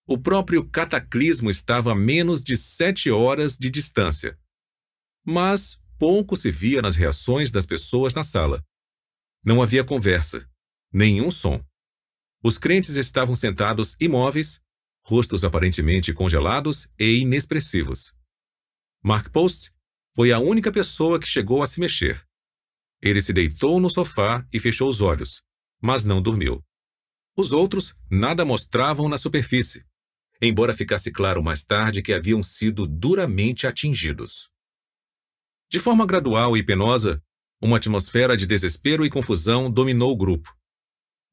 [0.08, 4.40] O próprio cataclismo estava a menos de sete horas de distância.
[5.26, 8.66] Mas pouco se via nas reações das pessoas na sala.
[9.44, 10.50] Não havia conversa,
[10.90, 11.62] nenhum som.
[12.44, 14.62] Os crentes estavam sentados imóveis,
[15.02, 18.14] rostos aparentemente congelados e inexpressivos.
[19.02, 19.72] Mark Post
[20.14, 22.22] foi a única pessoa que chegou a se mexer.
[23.02, 25.42] Ele se deitou no sofá e fechou os olhos,
[25.82, 26.62] mas não dormiu.
[27.36, 29.86] Os outros nada mostravam na superfície,
[30.42, 34.50] embora ficasse claro mais tarde que haviam sido duramente atingidos.
[35.70, 37.24] De forma gradual e penosa,
[37.62, 40.54] uma atmosfera de desespero e confusão dominou o grupo.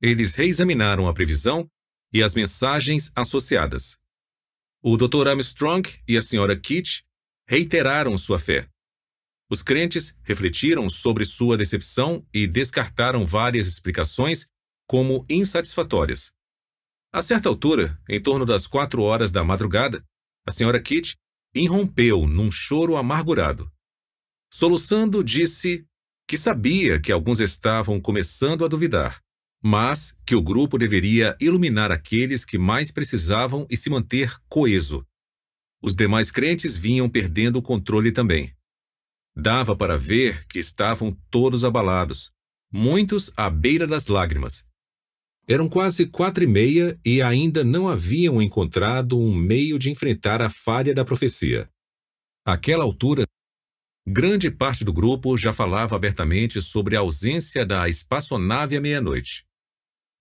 [0.01, 1.71] Eles reexaminaram a previsão
[2.13, 3.99] e as mensagens associadas.
[4.83, 5.29] O Dr.
[5.29, 6.59] Armstrong e a Sra.
[6.59, 7.03] Kitch
[7.47, 8.69] reiteraram sua fé.
[9.51, 14.47] Os crentes refletiram sobre sua decepção e descartaram várias explicações
[14.87, 16.33] como insatisfatórias.
[17.13, 20.05] A certa altura, em torno das quatro horas da madrugada,
[20.47, 20.81] a Sra.
[20.81, 21.15] Kitch
[21.55, 23.71] irrompeu num choro amargurado.
[24.53, 25.85] Soluçando, disse
[26.27, 29.21] que sabia que alguns estavam começando a duvidar,
[29.63, 35.07] mas que o grupo deveria iluminar aqueles que mais precisavam e se manter coeso.
[35.83, 38.55] Os demais crentes vinham perdendo o controle também.
[39.37, 42.33] Dava para ver que estavam todos abalados,
[42.73, 44.67] muitos à beira das lágrimas.
[45.49, 50.51] Eram quase quatro e meia e ainda não haviam encontrado um meio de enfrentar a
[50.51, 51.69] falha da profecia.
[52.47, 53.25] Àquela altura,
[54.07, 59.50] grande parte do grupo já falava abertamente sobre a ausência da espaçonave à meia-noite.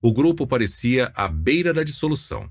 [0.01, 2.49] O grupo parecia à beira da dissolução.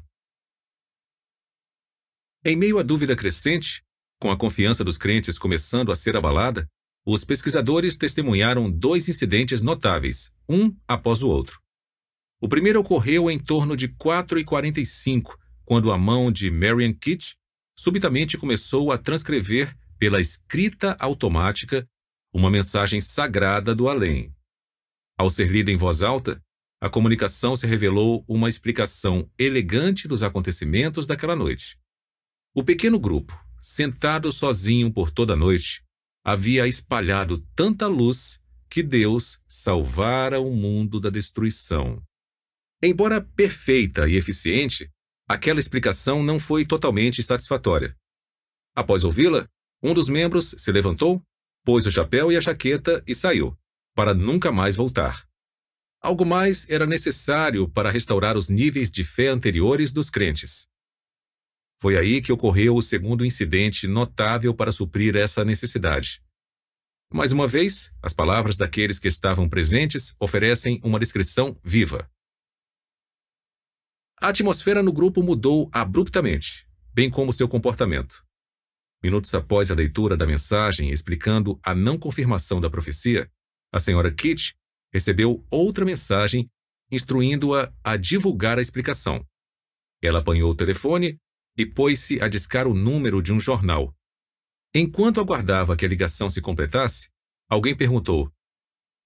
[2.44, 3.82] Em meio à dúvida crescente,
[4.20, 6.68] com a confiança dos crentes começando a ser abalada,
[7.06, 11.58] os pesquisadores testemunharam dois incidentes notáveis, um após o outro.
[12.38, 15.34] O primeiro ocorreu em torno de 4h45,
[15.64, 17.32] quando a mão de Marian Kitch
[17.78, 21.88] subitamente começou a transcrever pela escrita automática
[22.30, 24.34] uma mensagem sagrada do além.
[25.18, 26.42] Ao ser lida em voz alta,
[26.80, 31.78] a comunicação se revelou uma explicação elegante dos acontecimentos daquela noite.
[32.54, 35.82] O pequeno grupo, sentado sozinho por toda a noite,
[36.24, 42.02] havia espalhado tanta luz que Deus salvara o mundo da destruição.
[42.82, 44.88] Embora perfeita e eficiente,
[45.28, 47.96] aquela explicação não foi totalmente satisfatória.
[48.76, 49.48] Após ouvi-la,
[49.82, 51.20] um dos membros se levantou,
[51.64, 53.56] pôs o chapéu e a jaqueta e saiu,
[53.94, 55.27] para nunca mais voltar.
[56.00, 60.68] Algo mais era necessário para restaurar os níveis de fé anteriores dos crentes.
[61.80, 66.22] Foi aí que ocorreu o segundo incidente notável para suprir essa necessidade.
[67.12, 72.10] Mais uma vez, as palavras daqueles que estavam presentes oferecem uma descrição viva.
[74.20, 78.24] A atmosfera no grupo mudou abruptamente, bem como seu comportamento.
[79.02, 83.30] Minutos após a leitura da mensagem explicando a não confirmação da profecia,
[83.72, 84.57] a senhora Kitch
[84.92, 86.50] recebeu outra mensagem
[86.90, 89.26] instruindo-a a divulgar a explicação.
[90.02, 91.18] Ela apanhou o telefone
[91.56, 93.94] e pôs-se a discar o número de um jornal.
[94.74, 97.10] Enquanto aguardava que a ligação se completasse,
[97.48, 98.32] alguém perguntou: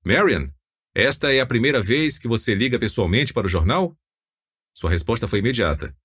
[0.04, 0.52] Marian,
[0.94, 3.96] esta é a primeira vez que você liga pessoalmente para o jornal?
[4.74, 5.96] Sua resposta foi imediata.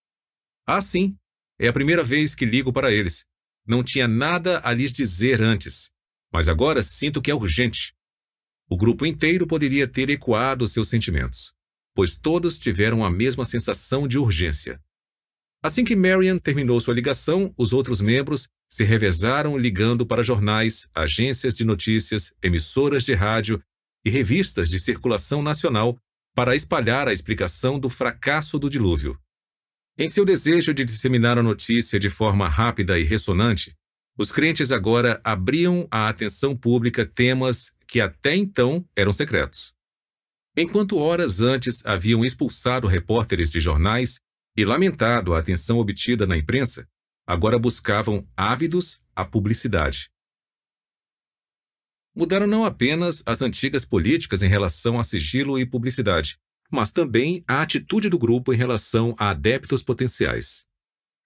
[0.65, 1.17] Ah, sim,
[1.59, 3.25] é a primeira vez que ligo para eles.
[3.65, 5.91] Não tinha nada a lhes dizer antes,
[6.31, 7.96] mas agora sinto que é urgente.
[8.69, 11.53] O grupo inteiro poderia ter ecoado seus sentimentos,
[11.95, 14.81] pois todos tiveram a mesma sensação de urgência.
[15.63, 21.55] Assim que Marian terminou sua ligação, os outros membros se revezaram ligando para jornais, agências
[21.55, 23.61] de notícias, emissoras de rádio
[24.05, 25.97] e revistas de circulação nacional
[26.35, 29.19] para espalhar a explicação do fracasso do dilúvio.
[29.97, 33.75] Em seu desejo de disseminar a notícia de forma rápida e ressonante,
[34.17, 39.73] os crentes agora abriam à atenção pública temas que até então eram secretos.
[40.55, 44.19] Enquanto horas antes haviam expulsado repórteres de jornais
[44.55, 46.87] e lamentado a atenção obtida na imprensa,
[47.25, 50.09] agora buscavam ávidos a publicidade.
[52.15, 56.39] Mudaram não apenas as antigas políticas em relação a sigilo e publicidade,
[56.71, 60.65] mas também a atitude do grupo em relação a adeptos potenciais.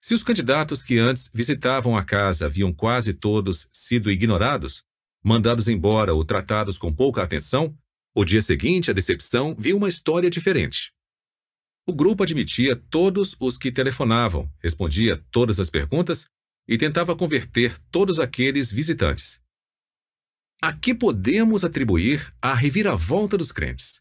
[0.00, 4.84] Se os candidatos que antes visitavam a casa haviam quase todos sido ignorados,
[5.22, 7.76] mandados embora ou tratados com pouca atenção,
[8.14, 10.92] o dia seguinte a decepção viu uma história diferente.
[11.86, 16.26] O grupo admitia todos os que telefonavam, respondia todas as perguntas
[16.68, 19.40] e tentava converter todos aqueles visitantes.
[20.62, 24.00] A que podemos atribuir a reviravolta dos crentes?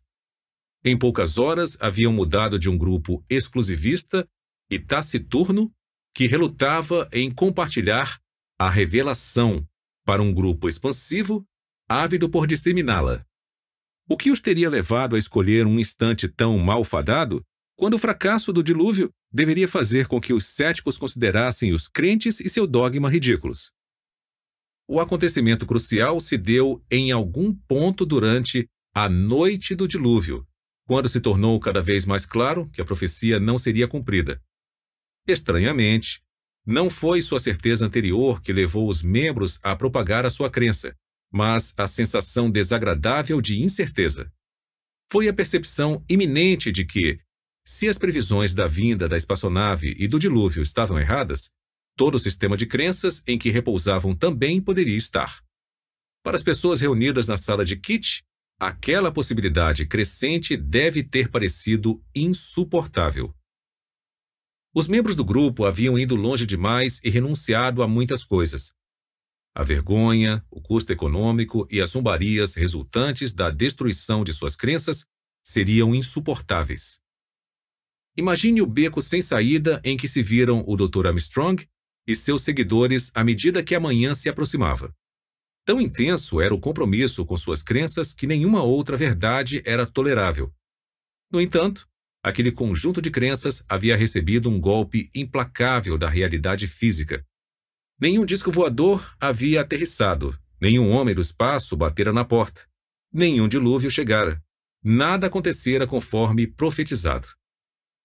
[0.83, 4.27] Em poucas horas haviam mudado de um grupo exclusivista
[4.69, 5.71] e taciturno
[6.13, 8.19] que relutava em compartilhar
[8.59, 9.67] a revelação
[10.11, 11.47] para um grupo expansivo,
[11.87, 13.25] ávido por disseminá-la.
[14.09, 17.41] O que os teria levado a escolher um instante tão malfadado,
[17.77, 22.49] quando o fracasso do dilúvio deveria fazer com que os céticos considerassem os crentes e
[22.49, 23.71] seu dogma ridículos?
[24.85, 30.45] O acontecimento crucial se deu em algum ponto durante a noite do dilúvio,
[30.85, 34.43] quando se tornou cada vez mais claro que a profecia não seria cumprida.
[35.25, 36.21] Estranhamente,
[36.65, 40.95] não foi sua certeza anterior que levou os membros a propagar a sua crença,
[41.31, 44.31] mas a sensação desagradável de incerteza.
[45.11, 47.19] Foi a percepção iminente de que,
[47.65, 51.49] se as previsões da vinda da espaçonave e do dilúvio estavam erradas,
[51.97, 55.41] todo o sistema de crenças em que repousavam também poderia estar.
[56.23, 58.23] Para as pessoas reunidas na sala de Kit,
[58.59, 63.33] aquela possibilidade crescente deve ter parecido insuportável.
[64.73, 68.71] Os membros do grupo haviam ido longe demais e renunciado a muitas coisas.
[69.53, 75.05] A vergonha, o custo econômico e as zombarias resultantes da destruição de suas crenças
[75.43, 77.01] seriam insuportáveis.
[78.15, 81.07] Imagine o beco sem saída em que se viram o Dr.
[81.07, 81.67] Armstrong
[82.07, 84.95] e seus seguidores à medida que a manhã se aproximava.
[85.65, 90.53] Tão intenso era o compromisso com suas crenças que nenhuma outra verdade era tolerável.
[91.29, 91.87] No entanto,
[92.23, 97.25] aquele conjunto de crenças havia recebido um golpe implacável da realidade física.
[97.99, 102.67] Nenhum disco voador havia aterrissado, nenhum homem do espaço batera na porta,
[103.11, 104.41] nenhum dilúvio chegara.
[104.83, 107.27] Nada acontecera conforme profetizado.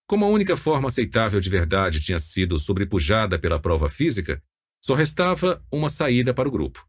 [0.07, 4.43] Como a única forma aceitável de verdade tinha sido sobrepujada pela prova física,
[4.81, 6.87] só restava uma saída para o grupo.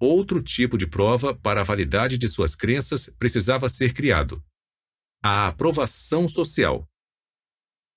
[0.00, 4.42] Outro tipo de prova para a validade de suas crenças precisava ser criado,
[5.26, 6.86] a aprovação social.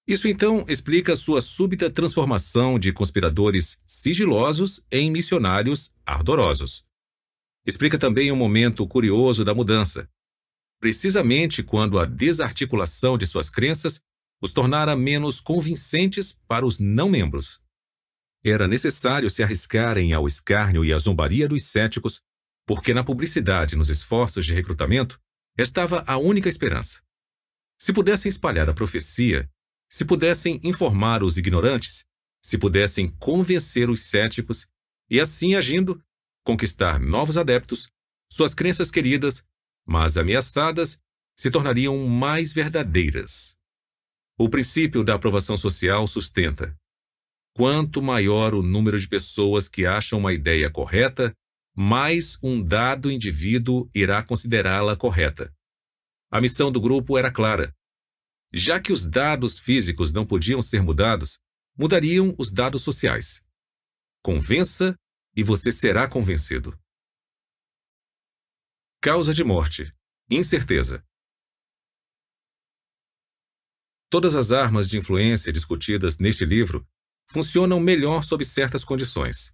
[0.07, 6.85] Isso então explica sua súbita transformação de conspiradores sigilosos em missionários ardorosos.
[7.65, 10.09] Explica também um momento curioso da mudança,
[10.79, 13.99] precisamente quando a desarticulação de suas crenças
[14.41, 17.59] os tornara menos convincentes para os não-membros.
[18.41, 22.21] Era necessário se arriscarem ao escárnio e à zombaria dos céticos,
[22.65, 25.19] porque na publicidade e nos esforços de recrutamento
[25.57, 27.05] estava a única esperança.
[27.77, 29.49] Se pudessem espalhar a profecia,
[29.89, 32.05] se pudessem informar os ignorantes,
[32.43, 34.67] se pudessem convencer os céticos
[35.09, 36.01] e, assim agindo,
[36.43, 37.87] conquistar novos adeptos,
[38.31, 39.43] suas crenças queridas,
[39.85, 40.99] mas ameaçadas,
[41.37, 43.55] se tornariam mais verdadeiras.
[44.37, 46.75] O princípio da aprovação social sustenta:
[47.55, 51.33] quanto maior o número de pessoas que acham uma ideia correta,
[51.75, 55.53] mais um dado indivíduo irá considerá-la correta.
[56.29, 57.73] A missão do grupo era clara.
[58.53, 61.39] Já que os dados físicos não podiam ser mudados,
[61.77, 63.43] mudariam os dados sociais.
[64.21, 64.97] Convença
[65.35, 66.77] e você será convencido.
[69.01, 69.93] Causa de morte:
[70.29, 71.05] incerteza.
[74.09, 76.87] Todas as armas de influência discutidas neste livro
[77.27, 79.53] funcionam melhor sob certas condições.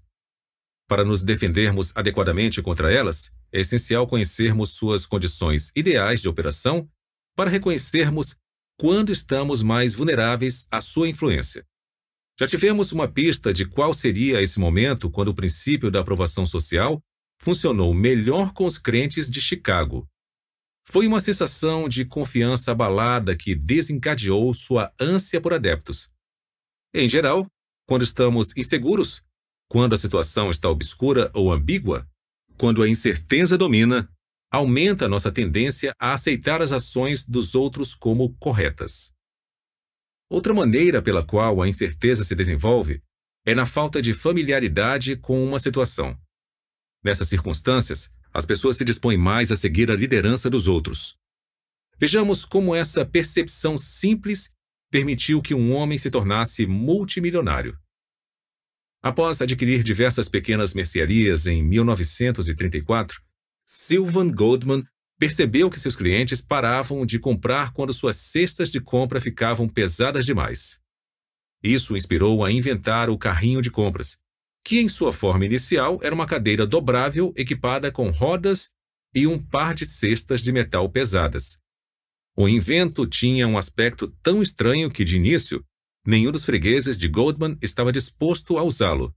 [0.88, 6.90] Para nos defendermos adequadamente contra elas, é essencial conhecermos suas condições ideais de operação
[7.36, 8.36] para reconhecermos
[8.80, 11.66] quando estamos mais vulneráveis à sua influência.
[12.40, 17.02] Já tivemos uma pista de qual seria esse momento quando o princípio da aprovação social
[17.40, 20.08] funcionou melhor com os crentes de Chicago.
[20.86, 26.10] Foi uma sensação de confiança abalada que desencadeou sua ânsia por adeptos.
[26.94, 27.48] Em geral,
[27.88, 29.24] quando estamos inseguros,
[29.74, 32.08] quando a situação está obscura ou ambígua,
[32.60, 34.08] quando a incerteza domina,
[34.52, 39.12] aumenta nossa tendência a aceitar as ações dos outros como corretas.
[40.30, 43.02] Outra maneira pela qual a incerteza se desenvolve
[43.48, 46.16] é na falta de familiaridade com uma situação.
[47.04, 51.16] Nessas circunstâncias, as pessoas se dispõem mais a seguir a liderança dos outros.
[51.98, 54.52] Vejamos como essa percepção simples
[54.92, 57.76] permitiu que um homem se tornasse multimilionário.
[59.04, 63.22] Após adquirir diversas pequenas mercearias em 1934,
[63.66, 64.86] Sylvan Goldman
[65.20, 70.80] percebeu que seus clientes paravam de comprar quando suas cestas de compra ficavam pesadas demais.
[71.62, 74.18] Isso o inspirou a inventar o carrinho de compras,
[74.64, 78.72] que em sua forma inicial era uma cadeira dobrável equipada com rodas
[79.14, 81.60] e um par de cestas de metal pesadas.
[82.38, 85.64] O invento tinha um aspecto tão estranho que, de início,
[86.06, 89.16] Nenhum dos fregueses de Goldman estava disposto a usá-lo.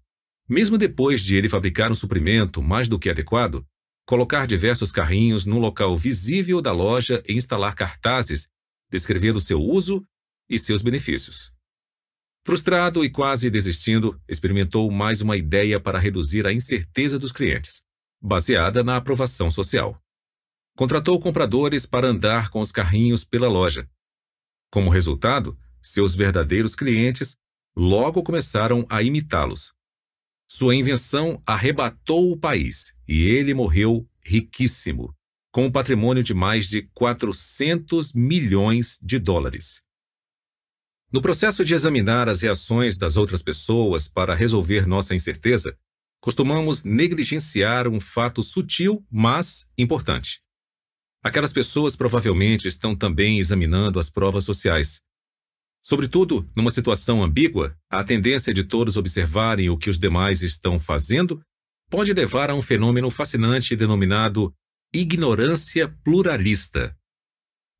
[0.48, 3.66] Mesmo depois de ele fabricar um suprimento mais do que adequado,
[4.06, 8.48] colocar diversos carrinhos num local visível da loja e instalar cartazes
[8.88, 10.06] descrevendo seu uso
[10.48, 11.52] e seus benefícios.
[12.44, 17.82] Frustrado e quase desistindo, experimentou mais uma ideia para reduzir a incerteza dos clientes,
[18.22, 20.00] baseada na aprovação social.
[20.76, 23.88] Contratou compradores para andar com os carrinhos pela loja.
[24.70, 27.36] Como resultado, seus verdadeiros clientes
[27.76, 29.72] logo começaram a imitá-los.
[30.48, 35.14] Sua invenção arrebatou o país e ele morreu riquíssimo,
[35.52, 39.82] com um patrimônio de mais de 400 milhões de dólares.
[41.12, 45.76] No processo de examinar as reações das outras pessoas para resolver nossa incerteza,
[46.20, 50.40] costumamos negligenciar um fato sutil, mas importante.
[51.22, 55.00] Aquelas pessoas provavelmente estão também examinando as provas sociais.
[55.88, 61.40] Sobretudo, numa situação ambígua, a tendência de todos observarem o que os demais estão fazendo
[61.88, 64.52] pode levar a um fenômeno fascinante denominado
[64.92, 66.92] ignorância pluralista.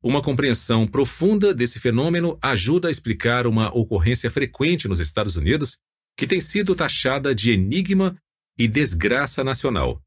[0.01, 5.77] Uma compreensão profunda desse fenômeno ajuda a explicar uma ocorrência frequente nos Estados Unidos
[6.17, 8.17] que tem sido taxada de enigma
[8.57, 10.01] e desgraça nacional.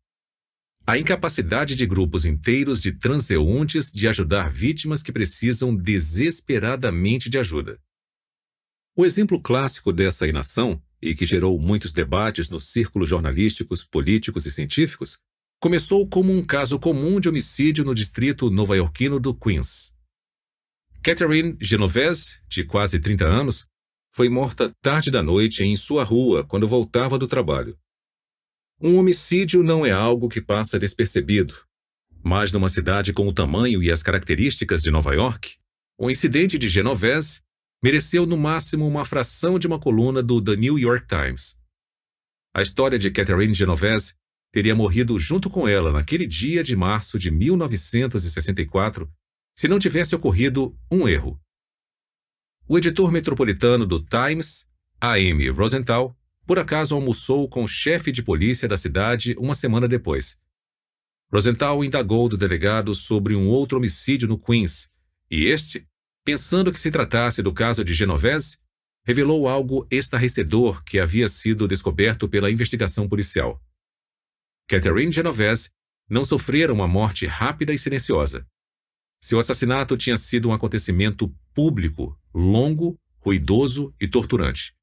[0.87, 7.79] A incapacidade de grupos inteiros de transeuntes de ajudar vítimas que precisam desesperadamente de ajuda.
[9.01, 14.51] O exemplo clássico dessa inação, e que gerou muitos debates nos círculos jornalísticos, políticos e
[14.51, 15.19] científicos,
[15.59, 19.95] começou como um caso comum de homicídio no distrito nova-iorquino do Queens.
[21.03, 23.67] Catherine Genovese, de quase 30 anos,
[24.15, 27.79] foi morta tarde da noite em sua rua quando voltava do trabalho.
[28.79, 31.55] Um homicídio não é algo que passa despercebido,
[32.23, 35.57] mas numa cidade com o tamanho e as características de Nova York,
[35.97, 37.41] o incidente de Genovese
[37.83, 41.57] mereceu no máximo uma fração de uma coluna do The New York Times.
[42.55, 44.15] A história de Catherine Genovese
[44.53, 49.11] teria morrido junto com ela naquele dia de março de 1964
[49.57, 51.41] se não tivesse ocorrido um erro.
[52.67, 54.67] O editor metropolitano do Times,
[55.01, 55.49] A.M.
[55.51, 56.17] Rosenthal,
[56.47, 60.39] por acaso almoçou com o chefe de polícia da cidade uma semana depois.
[61.33, 64.91] Rosenthal indagou do delegado sobre um outro homicídio no Queens,
[65.31, 65.87] e este,
[66.25, 68.59] pensando que se tratasse do caso de Genovese,
[69.05, 73.61] revelou algo estarrecedor que havia sido descoberto pela investigação policial.
[74.69, 75.71] Catherine Genovese
[76.09, 78.47] não sofrera uma morte rápida e silenciosa.
[79.23, 84.75] Seu assassinato tinha sido um acontecimento público, longo, ruidoso e torturante.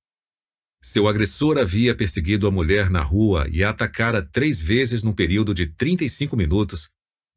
[0.81, 5.53] Seu agressor havia perseguido a mulher na rua e a atacara três vezes num período
[5.53, 6.89] de 35 minutos,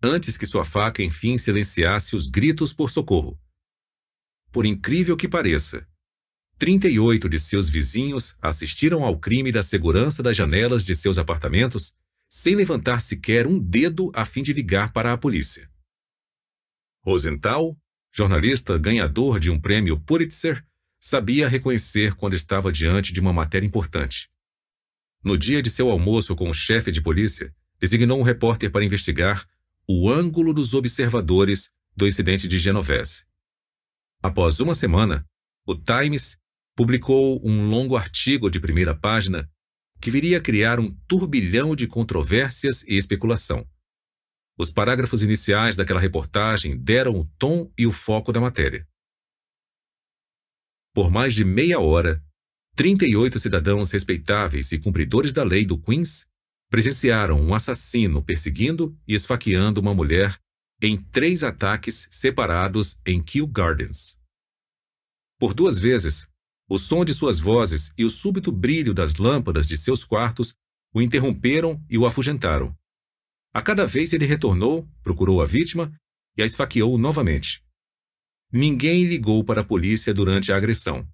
[0.02, 3.38] antes que sua faca enfim silenciasse os gritos por socorro.
[4.52, 5.86] Por incrível que pareça,
[6.58, 11.94] 38 de seus vizinhos assistiram ao crime da segurança das janelas de seus apartamentos
[12.28, 15.70] sem levantar sequer um dedo a fim de ligar para a polícia.
[17.02, 17.78] Rosenthal,
[18.12, 20.62] jornalista ganhador de um prêmio Pulitzer,
[21.00, 24.30] sabia reconhecer quando estava diante de uma matéria importante.
[25.24, 29.48] No dia de seu almoço com o chefe de polícia, designou um repórter para investigar
[29.88, 33.29] o ângulo dos observadores do incidente de Genovese.
[34.22, 35.26] Após uma semana,
[35.66, 36.36] o Times
[36.76, 39.50] publicou um longo artigo de primeira página
[40.00, 43.66] que viria a criar um turbilhão de controvérsias e especulação.
[44.58, 48.86] Os parágrafos iniciais daquela reportagem deram o tom e o foco da matéria.
[50.94, 52.22] Por mais de meia hora,
[52.76, 56.26] 38 cidadãos respeitáveis e cumpridores da lei do Queens
[56.70, 60.38] presenciaram um assassino perseguindo e esfaqueando uma mulher
[60.82, 64.18] em três ataques separados em Kew Gardens.
[65.38, 66.26] Por duas vezes,
[66.68, 70.54] o som de suas vozes e o súbito brilho das lâmpadas de seus quartos
[70.92, 72.76] o interromperam e o afugentaram.
[73.52, 75.92] A cada vez ele retornou, procurou a vítima
[76.36, 77.64] e a esfaqueou novamente.
[78.52, 81.06] Ninguém ligou para a polícia durante a agressão.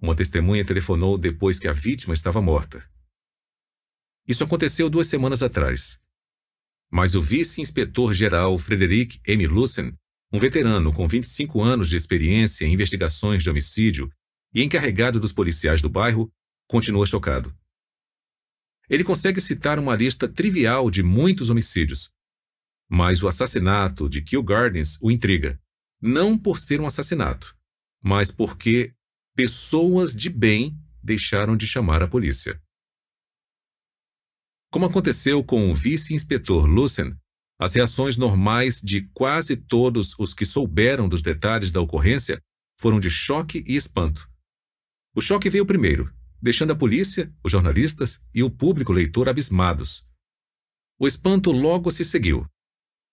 [0.00, 2.88] Uma testemunha telefonou depois que a vítima estava morta.
[4.26, 6.00] Isso aconteceu duas semanas atrás.
[6.90, 9.46] Mas o vice-inspetor-geral Frederic M.
[9.46, 9.92] Lucen,
[10.32, 14.10] um veterano com 25 anos de experiência em investigações de homicídio
[14.54, 16.30] e encarregado dos policiais do bairro,
[16.68, 17.54] continua chocado.
[18.88, 22.10] Ele consegue citar uma lista trivial de muitos homicídios.
[22.88, 25.60] Mas o assassinato de Kew Gardens o intriga
[26.00, 27.56] não por ser um assassinato,
[28.02, 28.94] mas porque
[29.34, 32.60] pessoas de bem deixaram de chamar a polícia.
[34.70, 37.16] Como aconteceu com o vice-inspetor Lucen,
[37.58, 42.40] as reações normais de quase todos os que souberam dos detalhes da ocorrência
[42.78, 44.28] foram de choque e espanto.
[45.14, 46.12] O choque veio primeiro,
[46.42, 50.04] deixando a polícia, os jornalistas e o público leitor abismados.
[50.98, 52.46] O espanto logo se seguiu.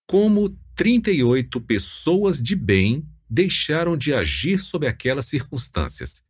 [0.06, 6.22] Como 38 pessoas de bem deixaram de agir sob aquelas circunstâncias.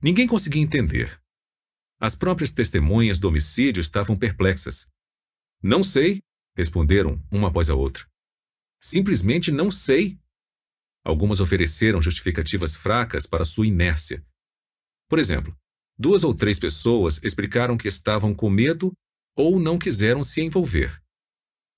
[0.00, 1.20] Ninguém conseguia entender.
[1.98, 4.86] As próprias testemunhas do homicídio estavam perplexas.
[5.62, 6.22] Não sei,
[6.54, 8.06] responderam uma após a outra.
[8.82, 10.18] Simplesmente não sei.
[11.02, 14.24] Algumas ofereceram justificativas fracas para sua inércia.
[15.08, 15.56] Por exemplo,
[15.98, 18.92] duas ou três pessoas explicaram que estavam com medo
[19.34, 21.02] ou não quiseram se envolver.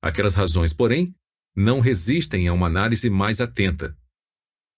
[0.03, 1.15] Aquelas razões, porém,
[1.55, 3.97] não resistem a uma análise mais atenta.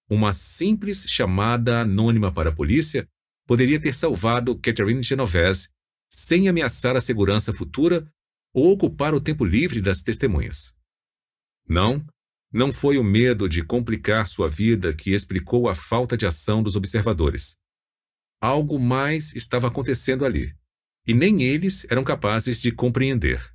[0.09, 3.09] Uma simples chamada anônima para a polícia
[3.51, 5.69] poderia ter salvado Catherine Genovese
[6.09, 8.09] sem ameaçar a segurança futura
[8.55, 10.73] ou ocupar o tempo livre das testemunhas.
[11.69, 12.07] Não,
[12.53, 16.77] não foi o medo de complicar sua vida que explicou a falta de ação dos
[16.77, 17.57] observadores.
[18.41, 20.55] Algo mais estava acontecendo ali,
[21.05, 23.53] e nem eles eram capazes de compreender.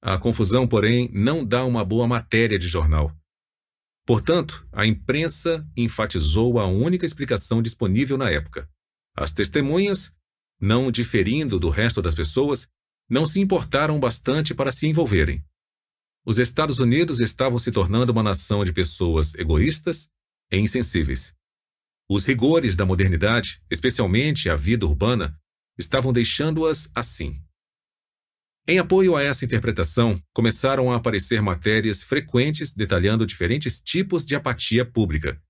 [0.00, 3.19] A confusão, porém, não dá uma boa matéria de jornal.
[4.10, 8.68] Portanto, a imprensa enfatizou a única explicação disponível na época.
[9.16, 10.12] As testemunhas,
[10.60, 12.66] não diferindo do resto das pessoas,
[13.08, 15.44] não se importaram bastante para se envolverem.
[16.26, 20.10] Os Estados Unidos estavam se tornando uma nação de pessoas egoístas
[20.50, 21.32] e insensíveis.
[22.08, 25.40] Os rigores da modernidade, especialmente a vida urbana,
[25.78, 27.40] estavam deixando-as assim.
[28.68, 34.84] Em apoio a essa interpretação, começaram a aparecer matérias frequentes detalhando diferentes tipos de apatia
[34.84, 35.40] pública.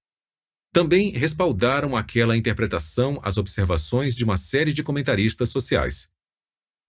[0.72, 6.08] Também respaldaram aquela interpretação as observações de uma série de comentaristas sociais.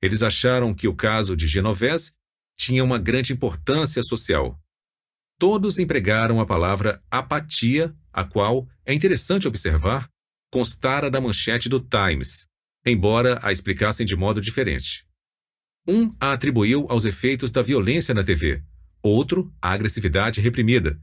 [0.01, 2.13] Eles acharam que o caso de Genovese
[2.57, 4.59] tinha uma grande importância social.
[5.39, 10.07] Todos empregaram a palavra apatia, a qual, é interessante observar,
[10.51, 12.45] constara da manchete do Times,
[12.85, 15.10] embora a explicassem de modo diferente.
[15.87, 18.61] Um a atribuiu aos efeitos da violência na TV,
[19.01, 21.01] outro à agressividade reprimida,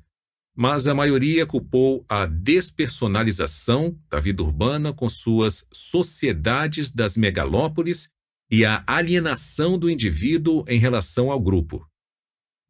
[0.56, 8.08] mas a maioria culpou a despersonalização da vida urbana com suas sociedades das megalópolis
[8.50, 11.88] e a alienação do indivíduo em relação ao grupo.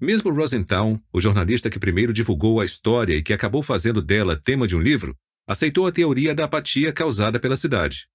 [0.00, 4.66] Mesmo Rosenthal, o jornalista que primeiro divulgou a história e que acabou fazendo dela tema
[4.66, 8.06] de um livro, aceitou a teoria da apatia causada pela cidade.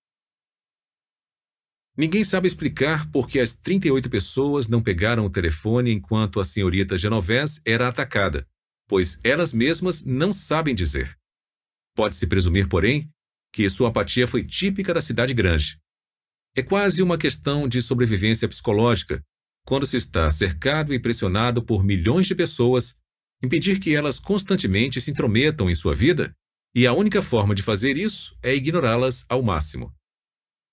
[1.96, 6.98] Ninguém sabe explicar por que as 38 pessoas não pegaram o telefone enquanto a senhorita
[6.98, 8.48] Genovese era atacada,
[8.88, 11.16] pois elas mesmas não sabem dizer.
[11.96, 13.08] Pode-se presumir, porém,
[13.54, 15.80] que sua apatia foi típica da cidade grande.
[16.56, 19.24] É quase uma questão de sobrevivência psicológica,
[19.64, 22.96] quando se está cercado e pressionado por milhões de pessoas,
[23.42, 26.36] impedir que elas constantemente se intrometam em sua vida,
[26.74, 29.94] e a única forma de fazer isso é ignorá-las ao máximo.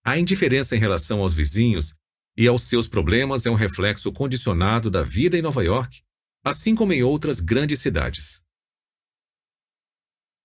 [0.04, 1.94] A indiferença em relação aos vizinhos
[2.36, 6.02] e aos seus problemas é um reflexo condicionado da vida em Nova York,
[6.44, 8.42] assim como em outras grandes cidades.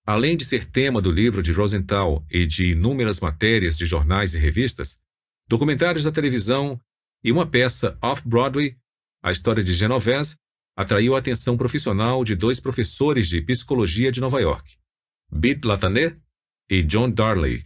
[0.06, 4.38] Além de ser tema do livro de Rosenthal e de inúmeras matérias de jornais e
[4.38, 4.99] revistas,
[5.47, 6.80] documentários da televisão
[7.24, 8.78] e uma peça off-Broadway,
[9.24, 10.36] a história de Genovese,
[10.76, 14.78] atraiu a atenção profissional de dois professores de psicologia de Nova York,
[15.32, 16.20] Bit Latané
[16.70, 17.66] e John Darley.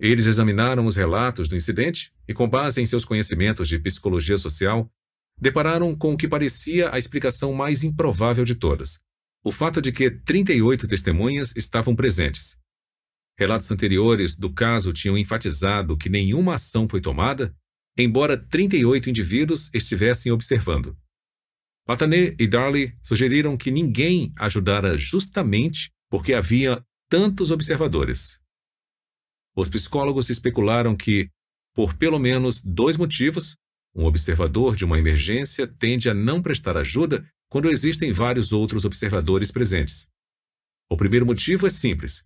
[0.00, 4.90] Eles examinaram os relatos do incidente e, com base em seus conhecimentos de psicologia social,
[5.38, 8.98] depararam com o que parecia a explicação mais improvável de todas:
[9.44, 12.56] o fato de que 38 testemunhas estavam presentes.
[13.38, 17.54] Relatos anteriores do caso tinham enfatizado que nenhuma ação foi tomada,
[17.96, 20.96] embora 38 indivíduos estivessem observando.
[21.86, 28.39] Patané e Darley sugeriram que ninguém ajudara justamente porque havia tantos observadores.
[29.56, 31.28] Os psicólogos especularam que,
[31.74, 33.56] por pelo menos dois motivos,
[33.94, 39.50] um observador de uma emergência tende a não prestar ajuda quando existem vários outros observadores
[39.50, 40.08] presentes.
[40.88, 42.24] O primeiro motivo é simples.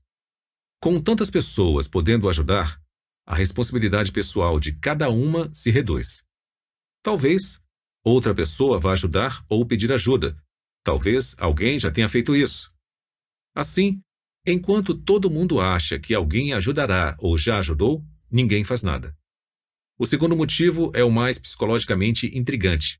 [0.80, 2.78] Com tantas pessoas podendo ajudar,
[3.26, 6.22] a responsabilidade pessoal de cada uma se reduz.
[7.02, 7.60] Talvez
[8.04, 10.36] outra pessoa vá ajudar ou pedir ajuda.
[10.82, 12.70] Talvez alguém já tenha feito isso.
[13.54, 14.02] Assim,
[14.46, 19.16] Enquanto todo mundo acha que alguém ajudará ou já ajudou, ninguém faz nada.
[19.98, 22.98] O segundo motivo é o mais psicologicamente intrigante.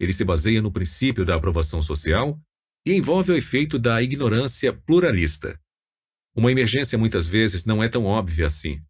[0.00, 2.40] Ele se baseia no princípio da aprovação social
[2.84, 5.56] e envolve o efeito da ignorância pluralista.
[6.34, 8.82] Uma emergência muitas vezes não é tão óbvia assim.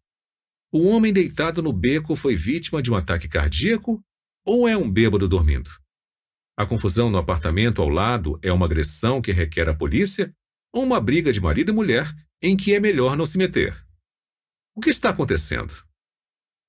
[0.71, 4.01] O homem deitado no beco foi vítima de um ataque cardíaco
[4.43, 5.69] ou é um bêbado dormindo?
[6.57, 10.33] A confusão no apartamento ao lado é uma agressão que requer a polícia
[10.77, 13.75] ou uma briga de marido e mulher em que é melhor não se meter.
[14.75, 15.73] O que está acontecendo?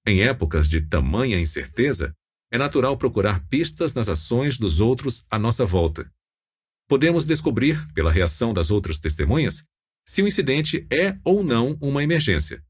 [0.06, 2.14] Em épocas de tamanha incerteza,
[2.50, 6.10] é natural procurar pistas nas ações dos outros à nossa volta.
[6.88, 9.62] Podemos descobrir, pela reação das outras testemunhas,
[10.06, 12.64] se o incidente é ou não uma emergência.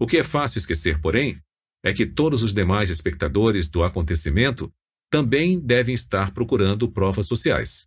[0.00, 1.38] O que é fácil esquecer, porém,
[1.82, 4.72] é que todos os demais espectadores do acontecimento
[5.10, 7.86] também devem estar procurando provas sociais.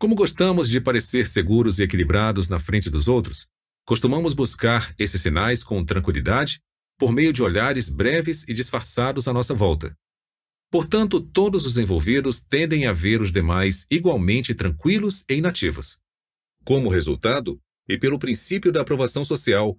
[0.00, 3.48] Como gostamos de parecer seguros e equilibrados na frente dos outros,
[3.84, 6.60] costumamos buscar esses sinais com tranquilidade
[6.96, 9.96] por meio de olhares breves e disfarçados à nossa volta.
[10.70, 15.98] Portanto, todos os envolvidos tendem a ver os demais igualmente tranquilos e inativos.
[16.64, 19.76] Como resultado, e pelo princípio da aprovação social,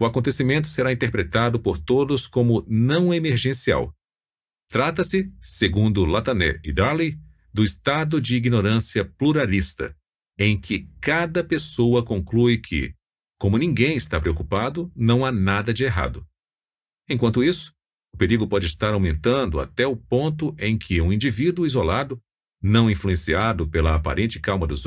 [0.00, 3.94] o acontecimento será interpretado por todos como não emergencial.
[4.68, 7.16] Trata-se, segundo Latané e Darley,
[7.52, 9.94] do estado de ignorância pluralista,
[10.38, 12.94] em que cada pessoa conclui que,
[13.38, 16.26] como ninguém está preocupado, não há nada de errado.
[17.08, 17.74] Enquanto isso,
[18.14, 22.20] o perigo pode estar aumentando até o ponto em que um indivíduo isolado,
[22.62, 24.80] não influenciado pela aparente calma dos